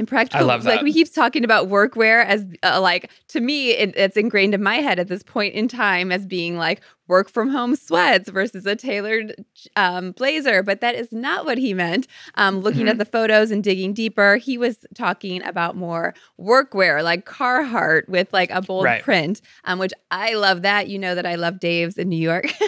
impractical. 0.00 0.40
I 0.40 0.42
love 0.42 0.64
that. 0.64 0.76
Like 0.76 0.83
we 0.83 0.92
keep 0.92 1.12
talking 1.14 1.45
about 1.45 1.69
workwear 1.69 2.25
as 2.25 2.45
uh, 2.64 2.80
like 2.80 3.11
to 3.28 3.40
me, 3.40 3.71
it, 3.71 3.95
it's 3.97 4.16
ingrained 4.16 4.54
in 4.54 4.62
my 4.62 4.76
head 4.76 4.99
at 4.99 5.07
this 5.07 5.23
point 5.23 5.54
in 5.54 5.69
time 5.69 6.11
as 6.11 6.26
being 6.26 6.57
like 6.57 6.80
work 7.11 7.29
from 7.29 7.50
home 7.50 7.76
sweats 7.76 8.31
versus 8.31 8.64
a 8.64 8.76
tailored 8.76 9.45
um, 9.76 10.12
blazer. 10.12 10.62
But 10.62 10.81
that 10.81 10.95
is 10.95 11.12
not 11.12 11.45
what 11.45 11.59
he 11.59 11.75
meant. 11.75 12.07
Um, 12.37 12.61
looking 12.61 12.83
mm-hmm. 12.83 12.88
at 12.90 12.99
the 12.99 13.05
photos 13.05 13.50
and 13.50 13.62
digging 13.62 13.93
deeper, 13.93 14.37
he 14.37 14.57
was 14.57 14.79
talking 14.95 15.43
about 15.43 15.76
more 15.76 16.14
workwear 16.40 17.02
like 17.05 17.26
Carhartt 17.26 18.09
with 18.09 18.33
like 18.33 18.50
a 18.50 18.62
bold 18.62 18.85
right. 18.85 19.02
print, 19.02 19.43
um, 19.64 19.79
which 19.79 19.93
I 20.11 20.35
love 20.35 20.62
that. 20.62 20.88
You 20.88 20.99
know 20.99 21.14
that 21.14 21.26
I 21.26 21.35
love 21.35 21.61
Dave's 21.61 21.99
in 21.99 22.09
New 22.09 22.17
York. 22.17 22.47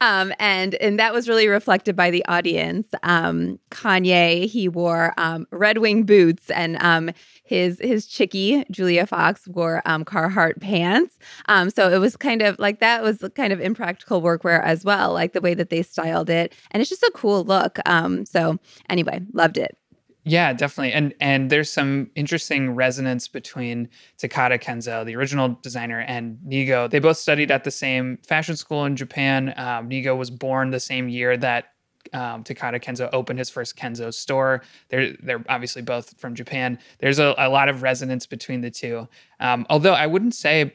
Um, 0.00 0.32
and 0.40 0.74
and 0.76 0.98
that 0.98 1.12
was 1.12 1.28
really 1.28 1.46
reflected 1.46 1.94
by 1.94 2.10
the 2.10 2.24
audience. 2.26 2.88
Um, 3.04 3.60
Kanye, 3.70 4.46
he 4.46 4.68
wore 4.68 5.14
um, 5.16 5.46
Red 5.52 5.78
Wing 5.78 6.02
boots 6.02 6.50
and 6.50 6.76
his 7.44 7.78
his 7.80 8.06
chickie 8.06 8.64
Julia 8.70 9.06
Fox 9.06 9.46
wore 9.46 9.82
um, 9.84 10.04
Carhartt 10.04 10.60
pants. 10.60 11.18
Um, 11.46 11.70
so 11.70 11.90
it 11.90 11.98
was 11.98 12.16
kind 12.16 12.42
of 12.42 12.58
like 12.58 12.80
that 12.80 13.02
was 13.02 13.24
kind 13.36 13.52
of 13.52 13.60
impractical 13.64 14.22
workwear 14.22 14.62
as 14.62 14.84
well, 14.84 15.12
like 15.12 15.32
the 15.32 15.40
way 15.40 15.54
that 15.54 15.70
they 15.70 15.82
styled 15.82 16.30
it. 16.30 16.54
And 16.70 16.80
it's 16.80 16.90
just 16.90 17.02
a 17.02 17.12
cool 17.14 17.44
look. 17.44 17.78
Um, 17.86 18.26
so 18.26 18.58
anyway, 18.88 19.20
loved 19.32 19.58
it. 19.58 19.76
Yeah, 20.24 20.52
definitely. 20.52 20.92
And 20.92 21.14
and 21.20 21.50
there's 21.50 21.68
some 21.68 22.10
interesting 22.14 22.76
resonance 22.76 23.26
between 23.26 23.88
Takada 24.18 24.62
Kenzo, 24.62 25.04
the 25.04 25.16
original 25.16 25.58
designer, 25.62 26.00
and 26.00 26.38
Nigo. 26.46 26.88
They 26.88 27.00
both 27.00 27.16
studied 27.16 27.50
at 27.50 27.64
the 27.64 27.72
same 27.72 28.18
fashion 28.18 28.56
school 28.56 28.84
in 28.84 28.94
Japan. 28.94 29.52
Um, 29.56 29.88
Nigo 29.88 30.16
was 30.16 30.30
born 30.30 30.70
the 30.70 30.78
same 30.78 31.08
year 31.08 31.36
that 31.38 31.72
um, 32.12 32.44
Takada 32.44 32.80
Kenzo 32.80 33.08
opened 33.12 33.40
his 33.40 33.50
first 33.50 33.76
Kenzo 33.76 34.14
store. 34.14 34.62
They're 34.90 35.12
they're 35.22 35.44
obviously 35.48 35.82
both 35.82 36.16
from 36.20 36.36
Japan. 36.36 36.78
There's 37.00 37.18
a, 37.18 37.34
a 37.36 37.48
lot 37.48 37.68
of 37.68 37.82
resonance 37.82 38.26
between 38.26 38.60
the 38.60 38.70
two. 38.70 39.08
Um, 39.40 39.66
although 39.70 39.94
I 39.94 40.06
wouldn't 40.06 40.36
say 40.36 40.74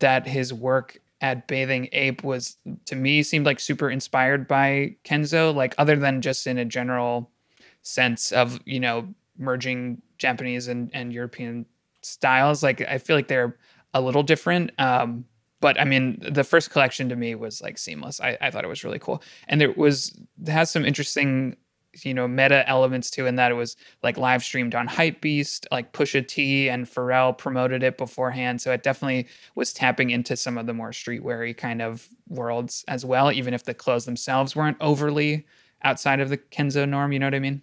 that 0.00 0.26
his 0.26 0.52
work 0.52 0.98
at 1.22 1.46
Bathing 1.46 1.88
Ape 1.92 2.22
was 2.22 2.56
to 2.86 2.96
me 2.96 3.22
seemed 3.22 3.46
like 3.46 3.60
super 3.60 3.88
inspired 3.88 4.46
by 4.46 4.96
Kenzo, 5.04 5.54
like 5.54 5.74
other 5.78 5.96
than 5.96 6.20
just 6.20 6.46
in 6.46 6.58
a 6.58 6.64
general 6.64 7.30
sense 7.82 8.32
of 8.32 8.60
you 8.66 8.80
know 8.80 9.08
merging 9.38 10.02
Japanese 10.18 10.68
and, 10.68 10.90
and 10.92 11.12
European 11.12 11.64
styles. 12.02 12.62
Like 12.62 12.82
I 12.82 12.98
feel 12.98 13.16
like 13.16 13.28
they're 13.28 13.56
a 13.94 14.00
little 14.00 14.22
different. 14.22 14.72
Um, 14.78 15.24
but 15.60 15.80
I 15.80 15.84
mean, 15.84 16.18
the 16.28 16.44
first 16.44 16.70
collection 16.70 17.08
to 17.08 17.16
me 17.16 17.36
was 17.36 17.62
like 17.62 17.78
seamless. 17.78 18.20
I, 18.20 18.36
I 18.40 18.50
thought 18.50 18.64
it 18.64 18.68
was 18.68 18.82
really 18.82 18.98
cool, 18.98 19.22
and 19.48 19.60
there 19.60 19.72
was 19.72 20.18
it 20.44 20.48
has 20.48 20.70
some 20.70 20.84
interesting, 20.84 21.56
you 22.02 22.14
know, 22.14 22.26
meta 22.26 22.68
elements 22.68 23.10
too. 23.10 23.26
In 23.26 23.36
that 23.36 23.50
it 23.50 23.54
was 23.54 23.76
like 24.02 24.16
live 24.16 24.42
streamed 24.42 24.74
on 24.74 24.88
Hypebeast, 24.88 25.66
like 25.70 25.92
Pusha 25.92 26.26
T 26.26 26.68
and 26.68 26.86
Pharrell 26.86 27.36
promoted 27.36 27.82
it 27.82 27.98
beforehand, 27.98 28.60
so 28.60 28.72
it 28.72 28.82
definitely 28.82 29.26
was 29.54 29.72
tapping 29.72 30.10
into 30.10 30.36
some 30.36 30.58
of 30.58 30.66
the 30.66 30.74
more 30.74 30.90
streetweary 30.90 31.56
kind 31.56 31.82
of 31.82 32.08
worlds 32.28 32.84
as 32.88 33.04
well, 33.04 33.30
even 33.32 33.54
if 33.54 33.64
the 33.64 33.74
clothes 33.74 34.04
themselves 34.04 34.56
weren't 34.56 34.76
overly 34.80 35.46
outside 35.84 36.20
of 36.20 36.28
the 36.28 36.38
Kenzo 36.38 36.88
norm. 36.88 37.12
You 37.12 37.18
know 37.18 37.26
what 37.26 37.34
I 37.34 37.40
mean? 37.40 37.62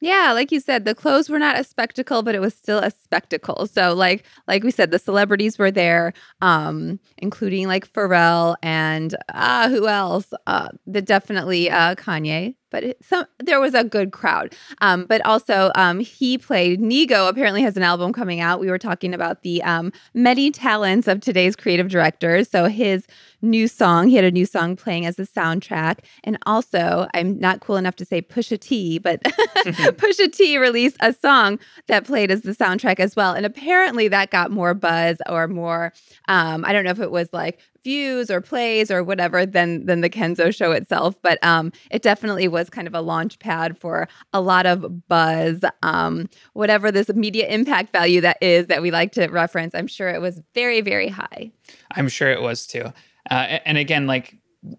Yeah, 0.00 0.32
like 0.34 0.52
you 0.52 0.60
said, 0.60 0.84
the 0.84 0.94
clothes 0.94 1.30
were 1.30 1.38
not 1.38 1.58
a 1.58 1.64
spectacle, 1.64 2.22
but 2.22 2.34
it 2.34 2.40
was 2.40 2.54
still 2.54 2.78
a 2.78 2.90
spectacle. 2.90 3.66
So 3.66 3.94
like 3.94 4.24
like 4.46 4.62
we 4.62 4.70
said, 4.70 4.90
the 4.90 4.98
celebrities 4.98 5.58
were 5.58 5.70
there, 5.70 6.12
um, 6.42 7.00
including 7.16 7.66
like 7.66 7.90
Pharrell 7.90 8.56
and 8.62 9.16
uh 9.30 9.70
who 9.70 9.88
else? 9.88 10.34
Uh 10.46 10.68
the 10.86 11.00
definitely 11.00 11.70
uh 11.70 11.94
Kanye 11.94 12.54
but 12.70 12.84
it, 12.84 13.04
some 13.04 13.26
there 13.38 13.60
was 13.60 13.74
a 13.74 13.84
good 13.84 14.12
crowd. 14.12 14.54
Um, 14.80 15.06
but 15.06 15.24
also, 15.24 15.70
um, 15.74 16.00
he 16.00 16.38
played 16.38 16.80
Nigo. 16.80 17.28
Apparently, 17.28 17.62
has 17.62 17.76
an 17.76 17.82
album 17.82 18.12
coming 18.12 18.40
out. 18.40 18.60
We 18.60 18.70
were 18.70 18.78
talking 18.78 19.14
about 19.14 19.42
the 19.42 19.62
um, 19.62 19.92
many 20.14 20.50
talents 20.50 21.08
of 21.08 21.20
today's 21.20 21.56
creative 21.56 21.88
directors. 21.88 22.48
So 22.50 22.66
his 22.66 23.06
new 23.42 23.68
song, 23.68 24.08
he 24.08 24.16
had 24.16 24.24
a 24.24 24.30
new 24.30 24.46
song 24.46 24.76
playing 24.76 25.06
as 25.06 25.18
a 25.18 25.26
soundtrack, 25.26 26.00
and 26.24 26.38
also 26.46 27.06
I'm 27.14 27.38
not 27.38 27.60
cool 27.60 27.76
enough 27.76 27.96
to 27.96 28.04
say 28.04 28.22
Pusha 28.22 28.58
T, 28.60 28.98
but 28.98 29.22
Pusha 29.62 30.32
T 30.32 30.58
released 30.58 30.96
a 31.00 31.12
song 31.12 31.58
that 31.86 32.04
played 32.04 32.30
as 32.30 32.42
the 32.42 32.52
soundtrack 32.52 33.00
as 33.00 33.16
well, 33.16 33.32
and 33.32 33.46
apparently 33.46 34.08
that 34.08 34.30
got 34.30 34.50
more 34.50 34.74
buzz 34.74 35.18
or 35.28 35.48
more. 35.48 35.92
Um, 36.28 36.64
I 36.64 36.72
don't 36.72 36.84
know 36.84 36.90
if 36.90 37.00
it 37.00 37.10
was 37.10 37.28
like 37.32 37.60
views 37.86 38.32
or 38.32 38.40
plays 38.40 38.90
or 38.90 39.04
whatever 39.04 39.46
than 39.46 39.86
than 39.86 40.00
the 40.00 40.10
Kenzo 40.10 40.54
show 40.54 40.72
itself. 40.72 41.14
But 41.22 41.38
um, 41.42 41.72
it 41.90 42.02
definitely 42.02 42.48
was 42.48 42.68
kind 42.68 42.88
of 42.88 42.94
a 42.94 43.00
launch 43.00 43.38
pad 43.38 43.78
for 43.78 44.08
a 44.32 44.40
lot 44.40 44.66
of 44.66 45.06
buzz. 45.06 45.64
Um, 45.82 46.28
whatever 46.52 46.90
this 46.90 47.08
media 47.10 47.46
impact 47.46 47.92
value 47.92 48.20
that 48.22 48.38
is 48.42 48.66
that 48.66 48.82
we 48.82 48.90
like 48.90 49.12
to 49.12 49.28
reference, 49.28 49.72
I'm 49.74 49.86
sure 49.86 50.08
it 50.08 50.20
was 50.20 50.42
very 50.52 50.80
very 50.80 51.08
high. 51.08 51.52
I'm 51.92 52.08
sure 52.08 52.30
it 52.30 52.42
was 52.42 52.66
too. 52.66 52.92
Uh, 53.30 53.58
and 53.64 53.78
again, 53.78 54.08
like 54.08 54.34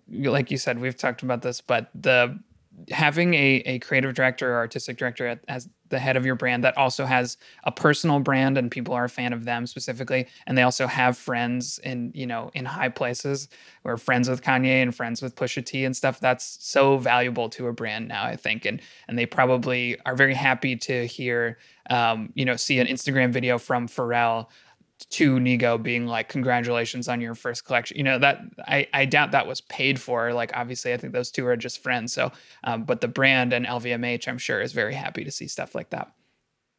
like 0.10 0.52
you 0.52 0.58
said, 0.58 0.80
we've 0.80 0.98
talked 0.98 1.24
about 1.24 1.42
this, 1.42 1.62
but 1.62 1.90
the 1.96 2.38
having 2.92 3.34
a, 3.34 3.64
a 3.66 3.80
creative 3.80 4.14
director 4.14 4.54
or 4.54 4.58
artistic 4.58 4.98
director 4.98 5.40
as 5.48 5.68
the 5.90 6.00
head 6.00 6.18
of 6.18 6.26
your 6.26 6.36
brand 6.36 6.64
that 6.64 6.78
also 6.78 7.06
has 7.06 7.38
a 7.64 7.72
personal 7.72 8.20
brand 8.20 8.58
and 8.58 8.70
people 8.70 8.94
are 8.94 9.06
a 9.06 9.10
fan 9.10 9.34
of 9.34 9.46
them 9.46 9.66
specifically 9.66 10.28
and 10.46 10.58
they 10.58 10.62
also 10.62 10.86
have 10.86 11.18
friends 11.18 11.80
in 11.80 12.12
you 12.14 12.28
know 12.28 12.52
in 12.54 12.66
high 12.66 12.90
places 12.90 13.48
or 13.84 13.98
friends 13.98 14.30
with 14.30 14.42
Kanye 14.42 14.82
and 14.82 14.94
friends 14.94 15.22
with 15.22 15.36
Pusha 15.36 15.66
T 15.66 15.86
and 15.86 15.96
stuff 15.96 16.20
that's 16.20 16.58
so 16.62 16.98
valuable 16.98 17.50
to 17.50 17.68
a 17.68 17.74
brand 17.74 18.08
now 18.08 18.26
I 18.26 18.36
think. 18.36 18.66
And 18.66 18.82
and 19.08 19.18
they 19.18 19.26
probably 19.26 19.98
are 20.06 20.16
very 20.16 20.34
happy 20.34 20.76
to 20.76 21.08
hear 21.08 21.58
um, 21.90 22.32
you 22.36 22.46
know 22.46 22.56
see 22.56 22.80
an 22.80 22.88
Instagram 22.88 23.32
video 23.32 23.58
from 23.58 23.88
Pharrell 23.88 24.48
to 25.12 25.36
Nigo 25.38 25.82
being 25.82 26.08
like, 26.08 26.30
congratulations 26.30 27.08
on 27.08 27.22
your 27.22 27.36
first 27.36 27.66
collection. 27.66 27.98
You 27.98 28.04
know, 28.04 28.20
that 28.20 28.42
I, 28.60 28.88
I 28.94 29.06
doubt 29.06 29.32
that 29.32 29.48
was 29.48 29.62
paid 29.62 30.00
for. 30.00 30.34
Like, 30.34 30.52
obviously, 30.56 30.94
I 30.94 30.98
think 30.98 31.14
those 31.14 31.32
two 31.32 31.46
are 31.48 31.56
just 31.56 31.82
friends. 31.84 32.14
So, 32.14 32.32
um, 32.64 32.84
but 32.84 33.02
the 33.02 33.08
brand 33.08 33.54
and 33.54 33.66
LVMH, 33.66 34.28
I'm 34.28 34.38
sure, 34.38 34.62
is 34.62 34.74
very 34.74 34.94
happy 34.94 35.24
to 35.24 35.32
see 35.32 35.48
stuff 35.48 35.76
like 35.76 35.92
that. 35.92 36.12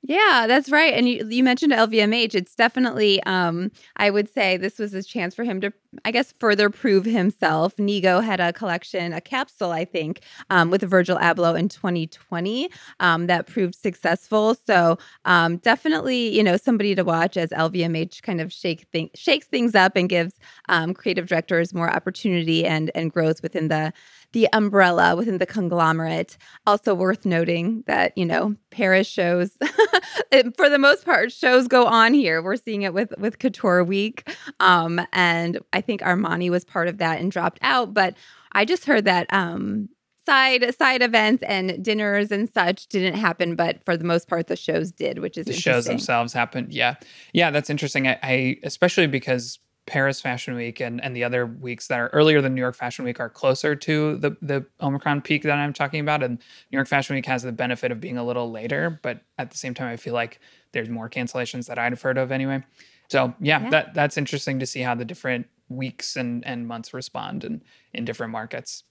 Yeah, 0.03 0.47
that's 0.47 0.71
right. 0.71 0.95
And 0.95 1.09
you, 1.09 1.27
you 1.29 1.43
mentioned 1.43 1.73
LVMH. 1.73 2.35
It's 2.35 2.55
definitely, 2.55 3.21
um, 3.25 3.73
I 3.97 4.11
would 4.11 4.33
say 4.33 4.57
this 4.57 4.79
was 4.79 4.95
a 4.95 5.03
chance 5.03 5.35
for 5.35 5.43
him 5.45 5.61
to, 5.61 5.73
I 6.05 6.13
guess, 6.13 6.33
further 6.39 6.71
prove 6.71 7.05
himself. 7.05 7.75
Nigo 7.77 8.23
had 8.25 8.39
a 8.39 8.53
collection, 8.53 9.13
a 9.13 9.21
capsule, 9.21 9.73
I 9.73 9.85
think, 9.85 10.21
um, 10.51 10.71
with 10.71 10.83
Virgil 10.83 11.19
Abloh 11.19 11.59
in 11.59 11.69
2020 11.69 12.71
um, 13.01 13.27
that 13.27 13.49
proved 13.49 13.75
successful. 13.75 14.55
So 14.67 14.99
um, 15.25 15.57
definitely, 15.59 16.29
you 16.35 16.45
know, 16.45 16.57
somebody 16.57 16.95
to 16.95 17.03
watch 17.03 17.37
as 17.37 17.51
LVMH 17.51 18.23
kind 18.23 18.41
of 18.41 18.53
shake 18.53 18.87
thing, 18.93 19.11
shakes 19.17 19.47
things 19.47 19.75
up 19.75 19.97
and 19.97 20.09
gives 20.09 20.35
um, 20.69 20.95
creative 20.95 21.27
directors 21.27 21.75
more 21.75 21.91
opportunity 21.91 22.65
and 22.65 22.91
and 22.95 23.13
growth 23.13 23.43
within 23.43 23.69
the 23.69 23.93
the 24.33 24.49
umbrella 24.53 25.17
within 25.17 25.39
the 25.39 25.47
conglomerate. 25.47 26.37
Also 26.67 26.95
worth 26.95 27.25
noting 27.25 27.85
that, 27.87 28.17
you 28.17 28.27
know, 28.27 28.55
Paris 28.71 29.07
shows 29.07 29.51
for 30.57 30.69
the 30.69 30.79
most 30.79 31.05
part 31.05 31.33
shows 31.33 31.69
go 31.69 31.87
on 31.87 32.15
here. 32.15 32.43
We're 32.43 32.57
seeing 32.57 32.83
it 32.83 32.95
with 32.95 33.13
with 33.19 33.39
Couture 33.39 33.85
Week. 33.85 34.29
Um, 34.61 35.01
and 35.13 35.59
I 35.73 35.81
think 35.81 36.03
Armani 36.03 36.51
was 36.51 36.65
part 36.65 36.89
of 36.89 36.99
that 36.99 37.21
and 37.21 37.31
dropped 37.31 37.59
out, 37.63 37.95
but 37.95 38.17
I 38.53 38.65
just 38.65 38.85
heard 38.85 39.05
that 39.05 39.33
um 39.33 39.89
side 40.29 40.75
side 40.75 41.01
events 41.01 41.43
and 41.45 41.83
dinners 41.83 42.31
and 42.31 42.51
such 42.53 42.87
didn't 42.89 43.19
happen, 43.19 43.57
but 43.57 43.83
for 43.85 43.97
the 43.97 44.05
most 44.05 44.29
part, 44.29 44.47
the 44.47 44.57
shows 44.57 44.93
did, 44.93 45.21
which 45.21 45.39
is 45.39 45.47
the 45.47 45.55
shows 45.55 45.87
themselves 45.87 46.35
happened. 46.35 46.73
Yeah, 46.73 46.97
yeah, 47.33 47.51
that's 47.51 47.71
interesting. 47.71 48.07
I, 48.07 48.19
I 48.23 48.57
especially 48.63 49.07
because 49.07 49.59
Paris 49.89 50.21
Fashion 50.21 50.55
Week 50.55 50.81
and, 50.81 51.03
and 51.03 51.17
the 51.17 51.25
other 51.25 51.47
weeks 51.47 51.89
that 51.89 51.99
are 51.99 52.09
earlier 52.09 52.43
than 52.43 52.55
New 52.55 52.61
York 52.61 52.77
Fashion 52.77 53.07
Week 53.07 53.19
are 53.19 53.31
closer 53.31 53.75
to 53.75 54.17
the, 54.19 54.37
the 54.43 54.67
Omicron 54.83 55.23
peak 55.23 55.43
that 55.45 55.55
I'm 55.55 55.73
talking 55.73 56.01
about. 56.01 56.23
And 56.23 56.39
New 56.71 56.77
York 56.77 56.87
Fashion 56.87 57.17
Week 57.17 57.25
has 57.25 57.43
the 57.43 57.53
benefit 57.53 57.91
of 57.91 57.99
being 57.99 58.19
a 58.19 58.25
little 58.25 58.51
later, 58.51 59.01
but 59.03 59.23
at 59.39 59.51
the 59.51 59.57
same 59.57 59.73
time, 59.73 59.89
I 59.89 59.97
feel 59.97 60.13
like 60.13 60.41
there's 60.73 60.91
more 60.91 61.09
cancellations 61.09 61.67
that 61.67 61.79
I'd 61.79 61.93
have 61.93 62.03
heard 62.03 62.19
of 62.19 62.31
anyway. 62.31 62.63
So 63.09 63.35
yeah, 63.41 63.63
yeah. 63.63 63.71
that 63.71 63.95
that's 63.95 64.19
interesting 64.19 64.59
to 64.59 64.67
see 64.67 64.81
how 64.81 64.95
the 64.95 65.07
different 65.07 65.47
weeks 65.71 66.17
and, 66.17 66.47
and 66.47 66.69
months 66.69 66.93
respond 66.93 67.43
in, 67.45 67.63
in 67.95 68.05
different 68.05 68.33
markets. 68.33 68.85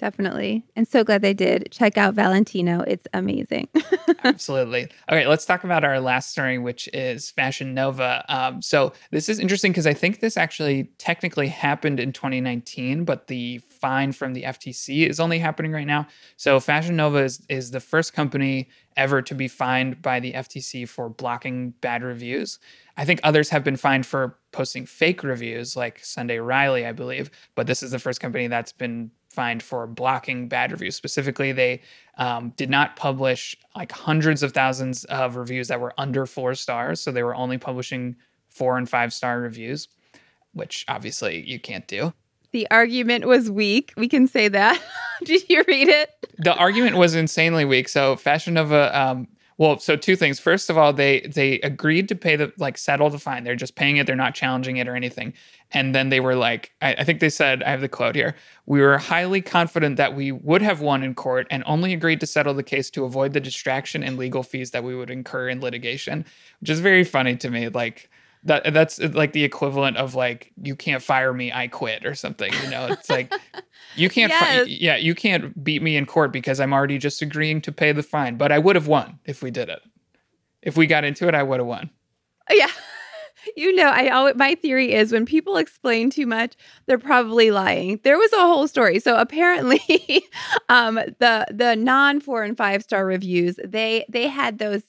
Definitely. 0.00 0.64
And 0.76 0.88
so 0.88 1.04
glad 1.04 1.20
they 1.20 1.34
did. 1.34 1.68
Check 1.70 1.98
out 1.98 2.14
Valentino. 2.14 2.80
It's 2.86 3.06
amazing. 3.12 3.68
Absolutely. 4.24 4.88
All 5.10 5.14
right, 5.14 5.28
let's 5.28 5.44
talk 5.44 5.62
about 5.62 5.84
our 5.84 6.00
last 6.00 6.30
story, 6.30 6.56
which 6.56 6.88
is 6.94 7.30
Fashion 7.30 7.74
Nova. 7.74 8.24
Um, 8.30 8.62
so 8.62 8.94
this 9.10 9.28
is 9.28 9.38
interesting 9.38 9.72
because 9.72 9.86
I 9.86 9.92
think 9.92 10.20
this 10.20 10.38
actually 10.38 10.84
technically 10.96 11.48
happened 11.48 12.00
in 12.00 12.12
2019, 12.14 13.04
but 13.04 13.26
the 13.26 13.58
fine 13.58 14.12
from 14.12 14.32
the 14.32 14.44
FTC 14.44 15.06
is 15.06 15.20
only 15.20 15.38
happening 15.38 15.70
right 15.70 15.86
now. 15.86 16.06
So 16.38 16.60
Fashion 16.60 16.96
Nova 16.96 17.18
is, 17.18 17.44
is 17.50 17.70
the 17.70 17.80
first 17.80 18.14
company 18.14 18.70
ever 18.96 19.20
to 19.20 19.34
be 19.34 19.48
fined 19.48 20.00
by 20.00 20.18
the 20.18 20.32
FTC 20.32 20.88
for 20.88 21.10
blocking 21.10 21.74
bad 21.82 22.02
reviews. 22.02 22.58
I 22.96 23.04
think 23.04 23.20
others 23.22 23.50
have 23.50 23.64
been 23.64 23.76
fined 23.76 24.06
for 24.06 24.38
posting 24.52 24.86
fake 24.86 25.22
reviews, 25.22 25.76
like 25.76 26.02
Sunday 26.02 26.38
Riley, 26.38 26.86
I 26.86 26.92
believe, 26.92 27.30
but 27.54 27.66
this 27.66 27.82
is 27.82 27.90
the 27.90 27.98
first 27.98 28.20
company 28.20 28.46
that's 28.46 28.72
been 28.72 29.10
fined 29.30 29.62
for 29.62 29.86
blocking 29.86 30.48
bad 30.48 30.72
reviews. 30.72 30.96
Specifically, 30.96 31.52
they 31.52 31.80
um, 32.18 32.52
did 32.56 32.68
not 32.68 32.96
publish 32.96 33.56
like 33.76 33.92
hundreds 33.92 34.42
of 34.42 34.52
thousands 34.52 35.04
of 35.04 35.36
reviews 35.36 35.68
that 35.68 35.80
were 35.80 35.94
under 35.96 36.26
four 36.26 36.54
stars. 36.54 37.00
So 37.00 37.12
they 37.12 37.22
were 37.22 37.34
only 37.34 37.56
publishing 37.56 38.16
four 38.48 38.76
and 38.76 38.88
five 38.88 39.12
star 39.12 39.40
reviews, 39.40 39.88
which 40.52 40.84
obviously 40.88 41.48
you 41.48 41.60
can't 41.60 41.86
do. 41.86 42.12
The 42.52 42.66
argument 42.70 43.26
was 43.26 43.48
weak. 43.48 43.94
We 43.96 44.08
can 44.08 44.26
say 44.26 44.48
that. 44.48 44.82
did 45.24 45.48
you 45.48 45.64
read 45.68 45.88
it? 45.88 46.10
The 46.38 46.54
argument 46.54 46.96
was 46.96 47.14
insanely 47.14 47.64
weak. 47.64 47.88
So 47.88 48.16
Fashion 48.16 48.54
Nova 48.54 48.98
um, 48.98 49.28
well, 49.60 49.78
so 49.78 49.94
two 49.94 50.16
things. 50.16 50.40
First 50.40 50.70
of 50.70 50.78
all, 50.78 50.94
they 50.94 51.20
they 51.20 51.60
agreed 51.60 52.08
to 52.08 52.14
pay 52.14 52.34
the 52.34 52.50
like 52.56 52.78
settle 52.78 53.10
the 53.10 53.18
fine. 53.18 53.44
They're 53.44 53.54
just 53.54 53.74
paying 53.74 53.98
it. 53.98 54.06
They're 54.06 54.16
not 54.16 54.34
challenging 54.34 54.78
it 54.78 54.88
or 54.88 54.96
anything. 54.96 55.34
And 55.70 55.94
then 55.94 56.08
they 56.08 56.18
were 56.18 56.34
like, 56.34 56.72
I, 56.80 56.94
I, 56.94 57.04
think 57.04 57.20
they 57.20 57.28
said, 57.28 57.62
I 57.62 57.70
have 57.70 57.82
the 57.82 57.88
quote 57.88 58.16
here. 58.16 58.36
We 58.64 58.80
were 58.80 58.96
highly 58.96 59.42
confident 59.42 59.98
that 59.98 60.16
we 60.16 60.32
would 60.32 60.62
have 60.62 60.80
won 60.80 61.02
in 61.02 61.14
court 61.14 61.46
and 61.50 61.62
only 61.66 61.92
agreed 61.92 62.20
to 62.20 62.26
settle 62.26 62.54
the 62.54 62.62
case 62.62 62.88
to 62.92 63.04
avoid 63.04 63.34
the 63.34 63.40
distraction 63.40 64.02
and 64.02 64.16
legal 64.16 64.42
fees 64.42 64.70
that 64.70 64.82
we 64.82 64.96
would 64.96 65.10
incur 65.10 65.50
in 65.50 65.60
litigation, 65.60 66.24
which 66.60 66.70
is 66.70 66.80
very 66.80 67.04
funny 67.04 67.36
to 67.36 67.50
me. 67.50 67.68
Like 67.68 68.08
that 68.44 68.72
that's 68.72 68.98
like 68.98 69.32
the 69.32 69.44
equivalent 69.44 69.96
of 69.96 70.14
like 70.14 70.52
you 70.62 70.74
can't 70.74 71.02
fire 71.02 71.32
me, 71.32 71.52
I 71.52 71.68
quit 71.68 72.06
or 72.06 72.14
something. 72.14 72.52
You 72.62 72.70
know, 72.70 72.86
it's 72.86 73.10
like 73.10 73.32
you 73.96 74.08
can't. 74.10 74.30
Yes. 74.30 74.64
Fi- 74.64 74.70
yeah, 74.80 74.96
you 74.96 75.14
can't 75.14 75.62
beat 75.62 75.82
me 75.82 75.96
in 75.96 76.06
court 76.06 76.32
because 76.32 76.60
I'm 76.60 76.72
already 76.72 76.98
just 76.98 77.20
agreeing 77.20 77.60
to 77.62 77.72
pay 77.72 77.92
the 77.92 78.02
fine. 78.02 78.36
But 78.36 78.52
I 78.52 78.58
would 78.58 78.76
have 78.76 78.86
won 78.86 79.18
if 79.24 79.42
we 79.42 79.50
did 79.50 79.68
it. 79.68 79.80
If 80.62 80.76
we 80.76 80.86
got 80.86 81.04
into 81.04 81.28
it, 81.28 81.34
I 81.34 81.42
would 81.42 81.60
have 81.60 81.66
won. 81.66 81.90
Yeah. 82.50 82.68
You 83.56 83.74
know, 83.74 83.88
I 83.88 84.10
always 84.10 84.34
my 84.36 84.54
theory 84.54 84.92
is 84.92 85.12
when 85.12 85.24
people 85.24 85.56
explain 85.56 86.10
too 86.10 86.26
much, 86.26 86.56
they're 86.84 86.98
probably 86.98 87.50
lying. 87.50 87.98
There 88.04 88.18
was 88.18 88.30
a 88.34 88.40
whole 88.40 88.68
story. 88.68 89.00
So 89.00 89.16
apparently, 89.16 89.80
um, 90.68 90.96
the 91.20 91.46
the 91.50 91.74
non 91.74 92.20
four 92.20 92.42
and 92.42 92.54
five 92.54 92.82
star 92.82 93.06
reviews 93.06 93.58
they 93.64 94.04
they 94.10 94.28
had 94.28 94.58
those 94.58 94.82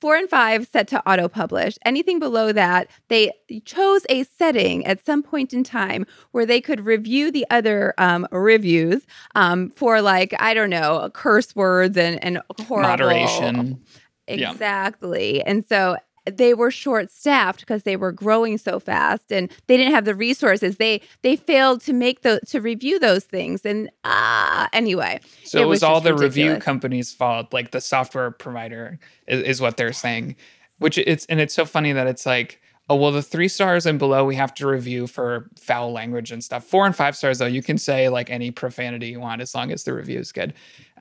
four 0.00 0.16
and 0.16 0.28
five 0.28 0.66
set 0.66 0.88
to 0.88 1.08
auto 1.08 1.28
publish. 1.28 1.76
Anything 1.84 2.18
below 2.18 2.52
that, 2.52 2.88
they 3.08 3.32
chose 3.64 4.06
a 4.08 4.24
setting 4.24 4.86
at 4.86 5.04
some 5.04 5.22
point 5.22 5.52
in 5.52 5.64
time 5.64 6.06
where 6.32 6.46
they 6.46 6.60
could 6.60 6.84
review 6.84 7.30
the 7.30 7.46
other 7.50 7.94
um, 7.98 8.26
reviews 8.30 9.06
um, 9.34 9.70
for 9.70 10.00
like 10.00 10.34
I 10.40 10.54
don't 10.54 10.70
know 10.70 11.10
curse 11.12 11.54
words 11.56 11.96
and 11.96 12.22
and 12.24 12.40
horrible 12.66 12.88
Moderation. 12.88 13.84
Yeah. 14.28 14.50
Exactly. 14.52 15.42
And 15.42 15.64
so 15.66 15.96
they 16.36 16.54
were 16.54 16.70
short 16.70 17.10
staffed 17.10 17.60
because 17.60 17.82
they 17.82 17.96
were 17.96 18.12
growing 18.12 18.58
so 18.58 18.78
fast 18.78 19.32
and 19.32 19.50
they 19.66 19.76
didn't 19.76 19.94
have 19.94 20.04
the 20.04 20.14
resources. 20.14 20.76
They 20.76 21.00
they 21.22 21.36
failed 21.36 21.80
to 21.82 21.92
make 21.92 22.22
the 22.22 22.40
to 22.48 22.60
review 22.60 22.98
those 22.98 23.24
things. 23.24 23.64
And 23.64 23.90
ah 24.04 24.68
anyway. 24.72 25.20
So 25.44 25.62
it, 25.62 25.66
was, 25.66 25.82
all 25.82 25.96
just 25.96 26.04
the 26.04 26.14
review 26.14 26.44
ridiculous. 26.44 26.64
company's 26.64 27.12
fault, 27.12 27.52
like 27.52 27.70
the 27.70 27.80
software 27.80 28.30
provider 28.30 28.98
is, 29.26 29.42
is 29.42 29.60
what 29.60 29.76
they're 29.76 29.92
saying. 29.92 30.36
Which 30.78 30.98
it's 30.98 31.26
and 31.26 31.40
it's 31.40 31.54
so 31.54 31.64
funny 31.64 31.92
that 31.92 32.06
it's 32.06 32.24
like, 32.24 32.60
oh 32.88 32.96
well, 32.96 33.12
the 33.12 33.22
three 33.22 33.48
stars 33.48 33.86
and 33.86 33.98
below 33.98 34.24
we 34.24 34.36
have 34.36 34.54
to 34.54 34.66
review 34.66 35.06
for 35.06 35.50
foul 35.58 35.92
language 35.92 36.30
and 36.30 36.42
stuff. 36.44 36.64
Four 36.64 36.86
and 36.86 36.94
five 36.94 37.16
stars 37.16 37.38
though, 37.38 37.46
you 37.46 37.62
can 37.62 37.78
say 37.78 38.08
like 38.08 38.30
any 38.30 38.50
profanity 38.50 39.08
you 39.08 39.20
want 39.20 39.40
as 39.40 39.54
long 39.54 39.72
as 39.72 39.84
the 39.84 39.92
review 39.92 40.18
is 40.18 40.32
good. 40.32 40.54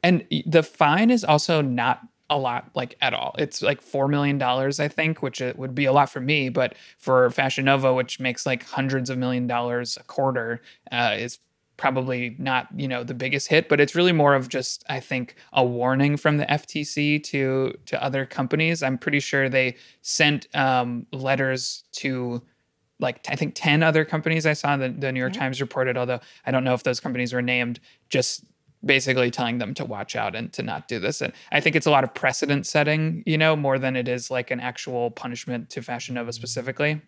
And 0.03 0.25
the 0.45 0.63
fine 0.63 1.09
is 1.09 1.23
also 1.23 1.61
not 1.61 2.01
a 2.29 2.37
lot 2.37 2.69
like 2.75 2.95
at 3.01 3.13
all. 3.13 3.35
It's 3.37 3.61
like 3.61 3.81
four 3.81 4.07
million 4.07 4.37
dollars, 4.37 4.79
I 4.79 4.87
think, 4.87 5.21
which 5.21 5.41
it 5.41 5.57
would 5.57 5.73
be 5.75 5.85
a 5.85 5.93
lot 5.93 6.09
for 6.09 6.19
me, 6.19 6.49
but 6.49 6.75
for 6.97 7.29
Fashion 7.29 7.65
Nova, 7.65 7.93
which 7.93 8.19
makes 8.19 8.45
like 8.45 8.63
hundreds 8.65 9.09
of 9.09 9.17
million 9.17 9.47
dollars 9.47 9.97
a 9.97 10.03
quarter, 10.03 10.61
uh, 10.91 11.15
is 11.17 11.39
probably 11.77 12.35
not 12.39 12.67
you 12.75 12.87
know 12.87 13.03
the 13.03 13.13
biggest 13.13 13.47
hit. 13.47 13.69
But 13.69 13.79
it's 13.79 13.95
really 13.95 14.11
more 14.11 14.35
of 14.35 14.49
just 14.49 14.83
I 14.89 14.99
think 14.99 15.35
a 15.53 15.63
warning 15.65 16.17
from 16.17 16.37
the 16.37 16.45
FTC 16.45 17.23
to 17.25 17.73
to 17.85 18.03
other 18.03 18.25
companies. 18.25 18.83
I'm 18.83 18.97
pretty 18.97 19.19
sure 19.19 19.47
they 19.47 19.75
sent 20.01 20.53
um, 20.55 21.05
letters 21.13 21.83
to 21.93 22.41
like 22.99 23.25
I 23.29 23.35
think 23.35 23.53
10 23.55 23.83
other 23.83 24.03
companies 24.05 24.45
I 24.45 24.53
saw 24.53 24.75
the, 24.75 24.89
the 24.89 25.11
New 25.11 25.19
York 25.19 25.33
Yeah. 25.33 25.41
Times 25.41 25.61
reported, 25.61 25.97
although 25.97 26.19
I 26.45 26.51
don't 26.51 26.63
know 26.63 26.73
if 26.73 26.83
those 26.83 26.99
companies 26.99 27.31
were 27.33 27.41
named, 27.41 27.79
just 28.09 28.43
basically 28.85 29.31
telling 29.31 29.57
them 29.57 29.73
to 29.75 29.85
watch 29.85 30.15
out 30.15 30.35
and 30.35 30.51
to 30.53 30.63
not 30.63 30.87
do 30.87 30.99
this. 30.99 31.21
And 31.21 31.33
I 31.51 31.59
think 31.59 31.75
it's 31.75 31.85
a 31.85 31.91
lot 31.91 32.03
of 32.03 32.13
precedent 32.13 32.65
setting, 32.65 33.23
you 33.25 33.37
know, 33.37 33.55
more 33.55 33.79
than 33.79 33.95
it 33.95 34.07
is 34.07 34.29
like 34.29 34.51
an 34.51 34.59
actual 34.59 35.11
punishment 35.11 35.69
to 35.71 35.81
Fashion 35.81 36.15
Nova 36.15 36.31
specifically. 36.31 37.01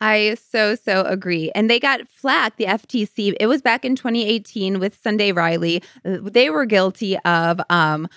I 0.00 0.36
so 0.50 0.74
so 0.74 1.02
agree. 1.04 1.50
And 1.54 1.70
they 1.70 1.80
got 1.80 2.06
flack, 2.08 2.56
the 2.56 2.64
FTC. 2.64 3.34
It 3.40 3.46
was 3.46 3.62
back 3.62 3.84
in 3.84 3.96
2018 3.96 4.78
with 4.78 4.98
Sunday 5.00 5.32
Riley. 5.32 5.82
They 6.04 6.50
were 6.50 6.66
guilty 6.66 7.16
of 7.20 7.60
um, 7.70 8.08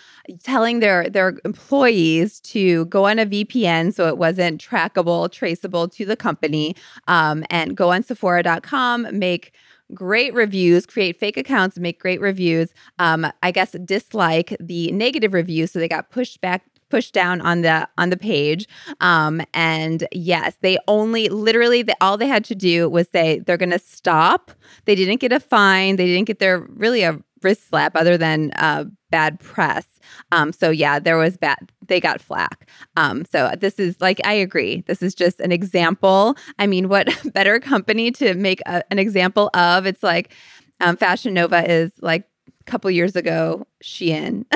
telling 0.44 0.80
their 0.80 1.10
their 1.10 1.38
employees 1.46 2.42
to 2.42 2.86
go 2.86 3.06
on 3.06 3.20
a 3.20 3.26
VPN 3.26 3.94
so 3.94 4.08
it 4.08 4.18
wasn't 4.18 4.62
trackable, 4.62 5.32
traceable 5.32 5.88
to 5.90 6.06
the 6.06 6.18
company, 6.18 6.76
um, 7.08 7.46
and 7.50 7.78
go 7.78 7.92
on 7.92 8.04
Sephora.com, 8.04 9.08
make 9.18 9.54
great 9.94 10.34
reviews, 10.34 10.86
create 10.86 11.20
fake 11.20 11.38
accounts, 11.38 11.78
make 11.78 12.00
great 12.00 12.22
reviews. 12.22 12.74
Um, 13.00 13.28
I 13.44 13.52
guess 13.52 13.72
dislike 13.86 14.56
the 14.60 14.92
negative 14.92 15.34
reviews, 15.34 15.72
so 15.72 15.80
they 15.80 15.88
got 15.88 16.10
pushed 16.10 16.42
back 16.42 16.64
pushed 16.90 17.14
down 17.14 17.42
on 17.42 17.64
the 17.64 17.88
on 17.98 18.10
the 18.10 18.16
page. 18.18 18.66
Um 19.02 19.42
and 19.54 20.08
yes 20.14 20.56
they 20.62 20.78
only 20.88 21.28
literally 21.28 21.82
the, 21.82 21.96
all 22.00 22.18
they 22.18 22.28
had 22.28 22.46
to 22.46 22.56
do 22.56 22.90
was 22.90 23.10
say 23.10 23.40
they're 23.40 23.58
going 23.58 23.72
to 23.72 23.80
stop. 23.80 24.52
They 24.86 24.96
didn't 24.96 25.20
get 25.20 25.34
a 25.34 25.42
fine. 25.42 25.98
They 25.98 26.06
didn't 26.06 26.28
get 26.28 26.40
their 26.40 26.60
really 26.60 27.04
a 27.04 27.20
wrist 27.44 27.68
slap 27.68 27.96
other 27.96 28.18
than 28.18 28.52
uh 28.56 28.86
bad 29.10 29.40
press 29.40 29.86
um 30.32 30.52
so 30.52 30.70
yeah 30.70 31.00
there 31.00 31.18
was 31.18 31.38
bad 31.38 31.72
they 31.88 32.00
got 32.00 32.22
flack 32.22 32.70
um 32.96 33.24
so 33.26 33.52
this 33.60 33.80
is 33.80 33.96
like 34.02 34.20
i 34.26 34.34
agree 34.34 34.84
this 34.88 35.02
is 35.02 35.16
just 35.16 35.40
an 35.40 35.52
example 35.52 36.36
i 36.60 36.68
mean 36.68 36.90
what 36.90 37.08
better 37.34 37.60
company 37.60 38.12
to 38.12 38.34
make 38.36 38.62
a, 38.66 38.84
an 38.92 39.00
example 39.00 39.50
of 39.54 39.86
it's 39.86 40.04
like 40.04 40.34
um 40.82 40.98
fashion 40.98 41.34
nova 41.34 41.70
is 41.70 41.92
like 42.02 42.26
a 42.62 42.64
couple 42.66 42.90
years 42.92 43.16
ago 43.16 43.66
shein 43.84 44.46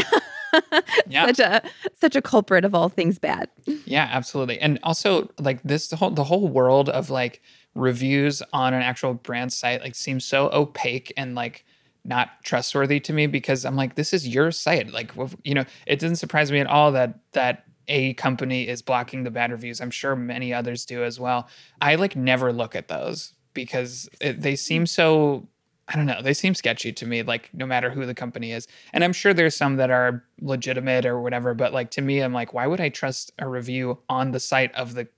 Yeah. 1.07 1.27
such 1.27 1.39
a 1.39 1.61
such 1.93 2.15
a 2.15 2.21
culprit 2.21 2.65
of 2.65 2.75
all 2.75 2.89
things 2.89 3.17
bad. 3.19 3.47
Yeah, 3.85 4.09
absolutely. 4.11 4.59
And 4.59 4.79
also 4.83 5.29
like 5.39 5.63
this 5.63 5.87
the 5.87 5.95
whole 5.95 6.11
the 6.11 6.25
whole 6.25 6.47
world 6.47 6.89
of 6.89 7.09
like 7.09 7.41
reviews 7.73 8.43
on 8.51 8.73
an 8.73 8.81
actual 8.81 9.13
brand 9.13 9.53
site 9.53 9.81
like 9.81 9.95
seems 9.95 10.25
so 10.25 10.49
opaque 10.51 11.13
and 11.15 11.35
like 11.35 11.63
not 12.03 12.43
trustworthy 12.43 12.99
to 12.99 13.13
me 13.13 13.27
because 13.27 13.65
I'm 13.65 13.75
like 13.75 13.95
this 13.95 14.13
is 14.13 14.27
your 14.27 14.51
site. 14.51 14.91
Like 14.91 15.11
you 15.43 15.53
know, 15.53 15.65
it 15.85 15.99
doesn't 15.99 16.17
surprise 16.17 16.51
me 16.51 16.59
at 16.59 16.67
all 16.67 16.91
that 16.93 17.19
that 17.33 17.65
a 17.87 18.13
company 18.13 18.67
is 18.67 18.81
blocking 18.81 19.23
the 19.23 19.31
bad 19.31 19.51
reviews. 19.51 19.81
I'm 19.81 19.91
sure 19.91 20.15
many 20.15 20.53
others 20.53 20.85
do 20.85 21.03
as 21.03 21.19
well. 21.19 21.47
I 21.81 21.95
like 21.95 22.15
never 22.15 22.53
look 22.53 22.75
at 22.75 22.87
those 22.87 23.33
because 23.53 24.09
it, 24.19 24.41
they 24.41 24.55
seem 24.55 24.85
so 24.85 25.47
I 25.87 25.97
don't 25.97 26.05
know. 26.05 26.21
They 26.21 26.33
seem 26.33 26.55
sketchy 26.55 26.93
to 26.93 27.05
me, 27.05 27.21
like 27.21 27.49
no 27.53 27.65
matter 27.65 27.89
who 27.89 28.05
the 28.05 28.13
company 28.13 28.53
is. 28.53 28.65
And 28.93 29.03
I'm 29.03 29.11
sure 29.11 29.33
there's 29.33 29.57
some 29.57 29.75
that 29.75 29.91
are 29.91 30.23
legitimate 30.39 31.05
or 31.05 31.19
whatever, 31.19 31.53
but 31.53 31.73
like 31.73 31.91
to 31.91 32.01
me, 32.01 32.21
I'm 32.21 32.33
like, 32.33 32.53
why 32.53 32.65
would 32.65 32.79
I 32.79 32.87
trust 32.87 33.33
a 33.39 33.47
review 33.47 33.99
on 34.07 34.31
the 34.31 34.39
site 34.39 34.73
of 34.73 34.93
the 34.93 35.09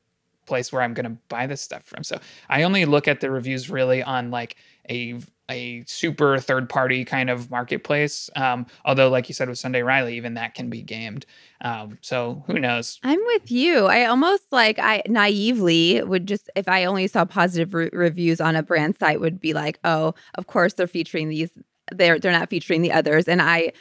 place 0.48 0.72
where 0.74 0.82
I'm 0.82 0.96
going 0.96 1.06
to 1.06 1.18
buy 1.30 1.46
this 1.46 1.62
stuff 1.62 1.84
from? 1.84 2.04
So 2.04 2.20
I 2.50 2.64
only 2.64 2.86
look 2.86 3.08
at 3.08 3.20
the 3.22 3.30
reviews 3.30 3.70
really 3.70 4.02
on 4.02 4.32
like 4.32 4.56
a 4.90 5.20
a 5.50 5.84
super 5.86 6.38
third 6.40 6.70
party 6.70 7.04
kind 7.06 7.30
of 7.30 7.52
marketplace. 7.52 8.30
Um, 8.36 8.66
although, 8.86 9.10
like 9.10 9.28
you 9.28 9.36
said 9.36 9.50
with 9.50 9.58
Sunday 9.58 9.82
Riley, 9.82 10.16
even 10.16 10.36
that 10.36 10.56
can 10.56 10.70
be 10.70 10.82
gamed. 10.82 11.26
Um, 11.62 11.98
so 12.02 12.44
who 12.48 12.60
knows? 12.60 13.00
I'm 13.04 13.20
with 13.26 13.52
you. 13.52 13.86
I 13.86 14.06
almost 14.06 14.44
like 14.52 14.80
I 14.80 15.04
naively 15.08 16.02
would 16.04 16.28
just 16.28 16.50
if 16.56 16.68
I 16.68 16.86
only 16.86 17.08
saw 17.08 17.26
positive 17.26 17.74
re- 17.74 17.90
reviews 17.92 18.42
on 18.42 18.56
a 18.56 18.64
brand 18.64 18.98
site 18.98 19.20
would 19.20 19.40
be 19.40 19.54
like, 19.54 19.80
"Oh, 19.84 20.14
of 20.36 20.48
course 20.48 20.74
they're 20.74 20.88
featuring 20.88 21.30
these 21.30 21.50
they're 21.92 22.20
they're 22.20 22.32
not 22.32 22.50
featuring 22.50 22.82
the 22.82 22.92
others." 22.92 23.28
And 23.28 23.42
I 23.42 23.74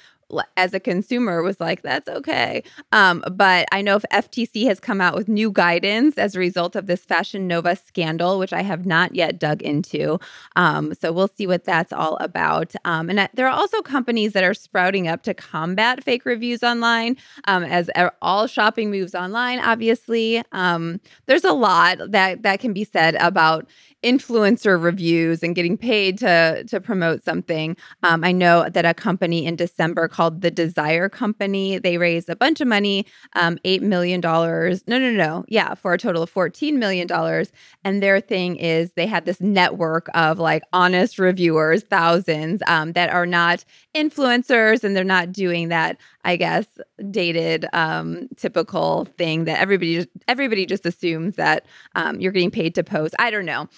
as 0.57 0.75
a 0.75 0.81
consumer 0.81 1.42
was 1.42 1.61
like, 1.61 1.83
"That's 1.83 2.09
okay." 2.09 2.62
Um 2.92 3.25
but 3.33 3.66
I 3.73 3.83
know 3.83 3.97
if 3.97 4.05
FTC 4.12 4.66
has 4.66 4.81
come 4.81 5.01
out 5.01 5.14
with 5.14 5.29
new 5.29 5.51
guidance 5.51 6.18
as 6.18 6.35
a 6.35 6.38
result 6.38 6.77
of 6.77 6.87
this 6.87 7.05
Fashion 7.05 7.47
Nova 7.47 7.77
scandal, 7.77 8.38
which 8.38 8.53
I 8.53 8.62
have 8.62 8.87
not 8.87 9.14
yet 9.14 9.38
dug 9.38 9.62
into. 9.62 10.18
Um 10.57 10.95
so 10.95 11.12
we'll 11.12 11.29
see 11.29 11.47
what 11.47 11.64
that's 11.64 11.92
all 11.92 12.16
about. 12.16 12.75
Um 12.85 13.11
and 13.11 13.29
there 13.35 13.47
are 13.47 13.57
also 13.57 13.83
companies 13.83 14.33
that 14.33 14.45
are 14.45 14.55
sprouting 14.55 15.09
up 15.09 15.23
to 15.25 15.35
combat 15.35 16.03
fake 16.05 16.25
reviews 16.25 16.62
online 16.62 17.16
um, 17.47 17.62
as 17.64 17.90
all 18.21 18.47
shopping 18.47 18.90
moves 18.90 19.14
online 19.14 19.59
obviously 19.59 20.42
um, 20.53 21.01
there's 21.27 21.45
a 21.45 21.53
lot 21.53 21.99
that 22.11 22.42
that 22.42 22.61
can 22.61 22.73
be 22.73 22.85
said 22.85 23.14
about 23.16 23.68
influencer 24.03 24.83
reviews 24.83 25.43
and 25.43 25.55
getting 25.55 25.77
paid 25.79 26.19
to 26.19 26.65
to 26.65 26.81
promote 26.81 27.25
something. 27.25 27.77
Um, 28.03 28.25
i 28.25 28.33
know 28.33 28.69
that 28.69 28.85
a 28.85 28.95
company 28.95 29.47
in 29.47 29.57
december 29.57 30.09
called 30.09 30.41
the 30.41 30.51
desire 30.51 31.09
company 31.09 31.79
they 31.79 31.99
raised 31.99 32.29
a 32.29 32.37
bunch 32.37 32.61
of 32.61 32.69
money 32.69 33.07
um, 33.35 33.59
$8 33.65 33.81
million 33.83 34.21
no 34.21 34.99
no 34.99 35.11
no 35.11 35.45
yeah 35.49 35.75
for 35.75 35.93
a 35.93 35.99
total 35.99 36.23
of 36.23 36.33
$14 36.33 36.75
million 36.75 37.09
and 37.85 38.03
their 38.03 38.21
thing 38.21 38.57
is 38.57 38.93
they 38.93 39.07
had 39.07 39.25
this 39.25 39.41
network 39.41 40.09
of 40.15 40.38
like 40.38 40.62
honest 40.73 41.19
reviewers 41.19 41.83
thousands 41.85 42.62
um, 42.67 42.93
that 42.93 43.11
are 43.11 43.27
not 43.27 43.65
influencers 43.95 44.85
and 44.85 44.97
they're 44.97 45.05
not 45.05 45.33
doing 45.33 45.69
that 45.69 45.97
i 46.25 46.37
guess 46.37 46.67
dated 47.11 47.67
um, 47.73 48.29
typical 48.37 49.07
thing 49.17 49.45
that 49.45 49.59
everybody 49.59 49.97
just 49.97 50.09
everybody 50.29 50.67
just 50.67 50.87
assumes 50.87 51.37
that 51.37 51.67
um, 51.95 52.21
you're 52.21 52.33
getting 52.33 52.51
paid 52.51 52.75
to 52.75 52.85
post. 52.85 53.15
I 53.19 53.31
don't 53.31 53.45
know. 53.45 53.69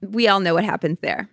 We 0.00 0.28
all 0.28 0.40
know 0.40 0.54
what 0.54 0.64
happens 0.64 1.00
there. 1.00 1.28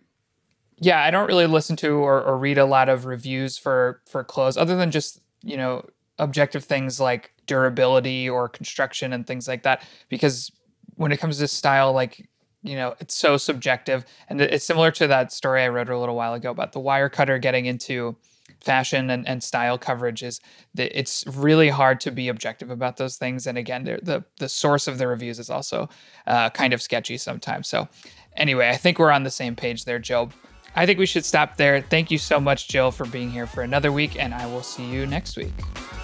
Yeah, 0.77 1.03
I 1.03 1.11
don't 1.11 1.27
really 1.27 1.47
listen 1.47 1.75
to 1.77 1.89
or, 1.89 2.21
or 2.21 2.37
read 2.37 2.57
a 2.57 2.65
lot 2.65 2.89
of 2.89 3.05
reviews 3.05 3.57
for 3.57 4.01
for 4.05 4.23
clothes 4.23 4.57
other 4.57 4.75
than 4.75 4.91
just, 4.91 5.21
you 5.43 5.57
know, 5.57 5.85
objective 6.17 6.63
things 6.63 6.99
like 6.99 7.33
durability 7.45 8.29
or 8.29 8.47
construction 8.47 9.11
and 9.13 9.25
things 9.25 9.47
like 9.47 9.63
that 9.63 9.83
because 10.09 10.51
when 10.95 11.11
it 11.11 11.17
comes 11.17 11.39
to 11.39 11.47
style 11.47 11.93
like 11.93 12.29
you 12.61 12.75
know 12.75 12.93
it's 12.99 13.15
so 13.15 13.37
subjective. 13.37 14.05
And 14.27 14.41
it's 14.41 14.65
similar 14.65 14.91
to 14.91 15.07
that 15.07 15.31
story 15.31 15.63
i 15.63 15.67
wrote 15.69 15.89
a 15.89 15.97
little 15.97 16.15
while 16.15 16.33
ago 16.33 16.51
about 16.51 16.73
the 16.73 16.79
Wirecutter 16.79 17.41
getting 17.41 17.65
into 17.65 18.17
fashion 18.61 19.09
and, 19.09 19.27
and 19.27 19.43
style 19.43 19.77
coverage 19.77 20.23
is 20.23 20.39
that 20.73 20.97
it's 20.97 21.25
really 21.27 21.69
hard 21.69 21.99
to 22.01 22.11
be 22.11 22.27
objective 22.27 22.69
about 22.69 22.97
those 22.97 23.17
things. 23.17 23.47
And 23.47 23.57
again, 23.57 23.83
the 23.83 24.23
the 24.37 24.49
source 24.49 24.87
of 24.87 24.97
the 24.97 25.07
reviews 25.07 25.39
is 25.39 25.49
also 25.49 25.89
uh, 26.27 26.49
kind 26.49 26.73
of 26.73 26.81
sketchy 26.81 27.17
sometimes. 27.17 27.67
So 27.67 27.87
anyway, 28.35 28.69
I 28.69 28.77
think 28.77 28.99
we're 28.99 29.11
on 29.11 29.23
the 29.23 29.31
same 29.31 29.55
page 29.55 29.85
there, 29.85 29.99
Joe. 29.99 30.29
I 30.75 30.85
think 30.85 30.99
we 30.99 31.05
should 31.05 31.25
stop 31.25 31.57
there. 31.57 31.81
Thank 31.81 32.11
you 32.11 32.17
so 32.17 32.39
much, 32.39 32.67
Jill, 32.67 32.91
for 32.91 33.05
being 33.05 33.31
here 33.31 33.47
for 33.47 33.63
another 33.63 33.91
week, 33.91 34.21
and 34.21 34.33
I 34.33 34.45
will 34.45 34.63
see 34.63 34.85
you 34.85 35.05
next 35.05 35.35
week. 35.35 35.53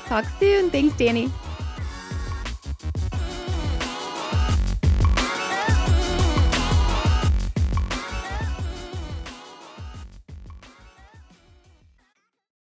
Talk 0.05 0.25
soon. 0.39 0.69
Thanks, 0.69 0.95
Danny. 0.97 1.31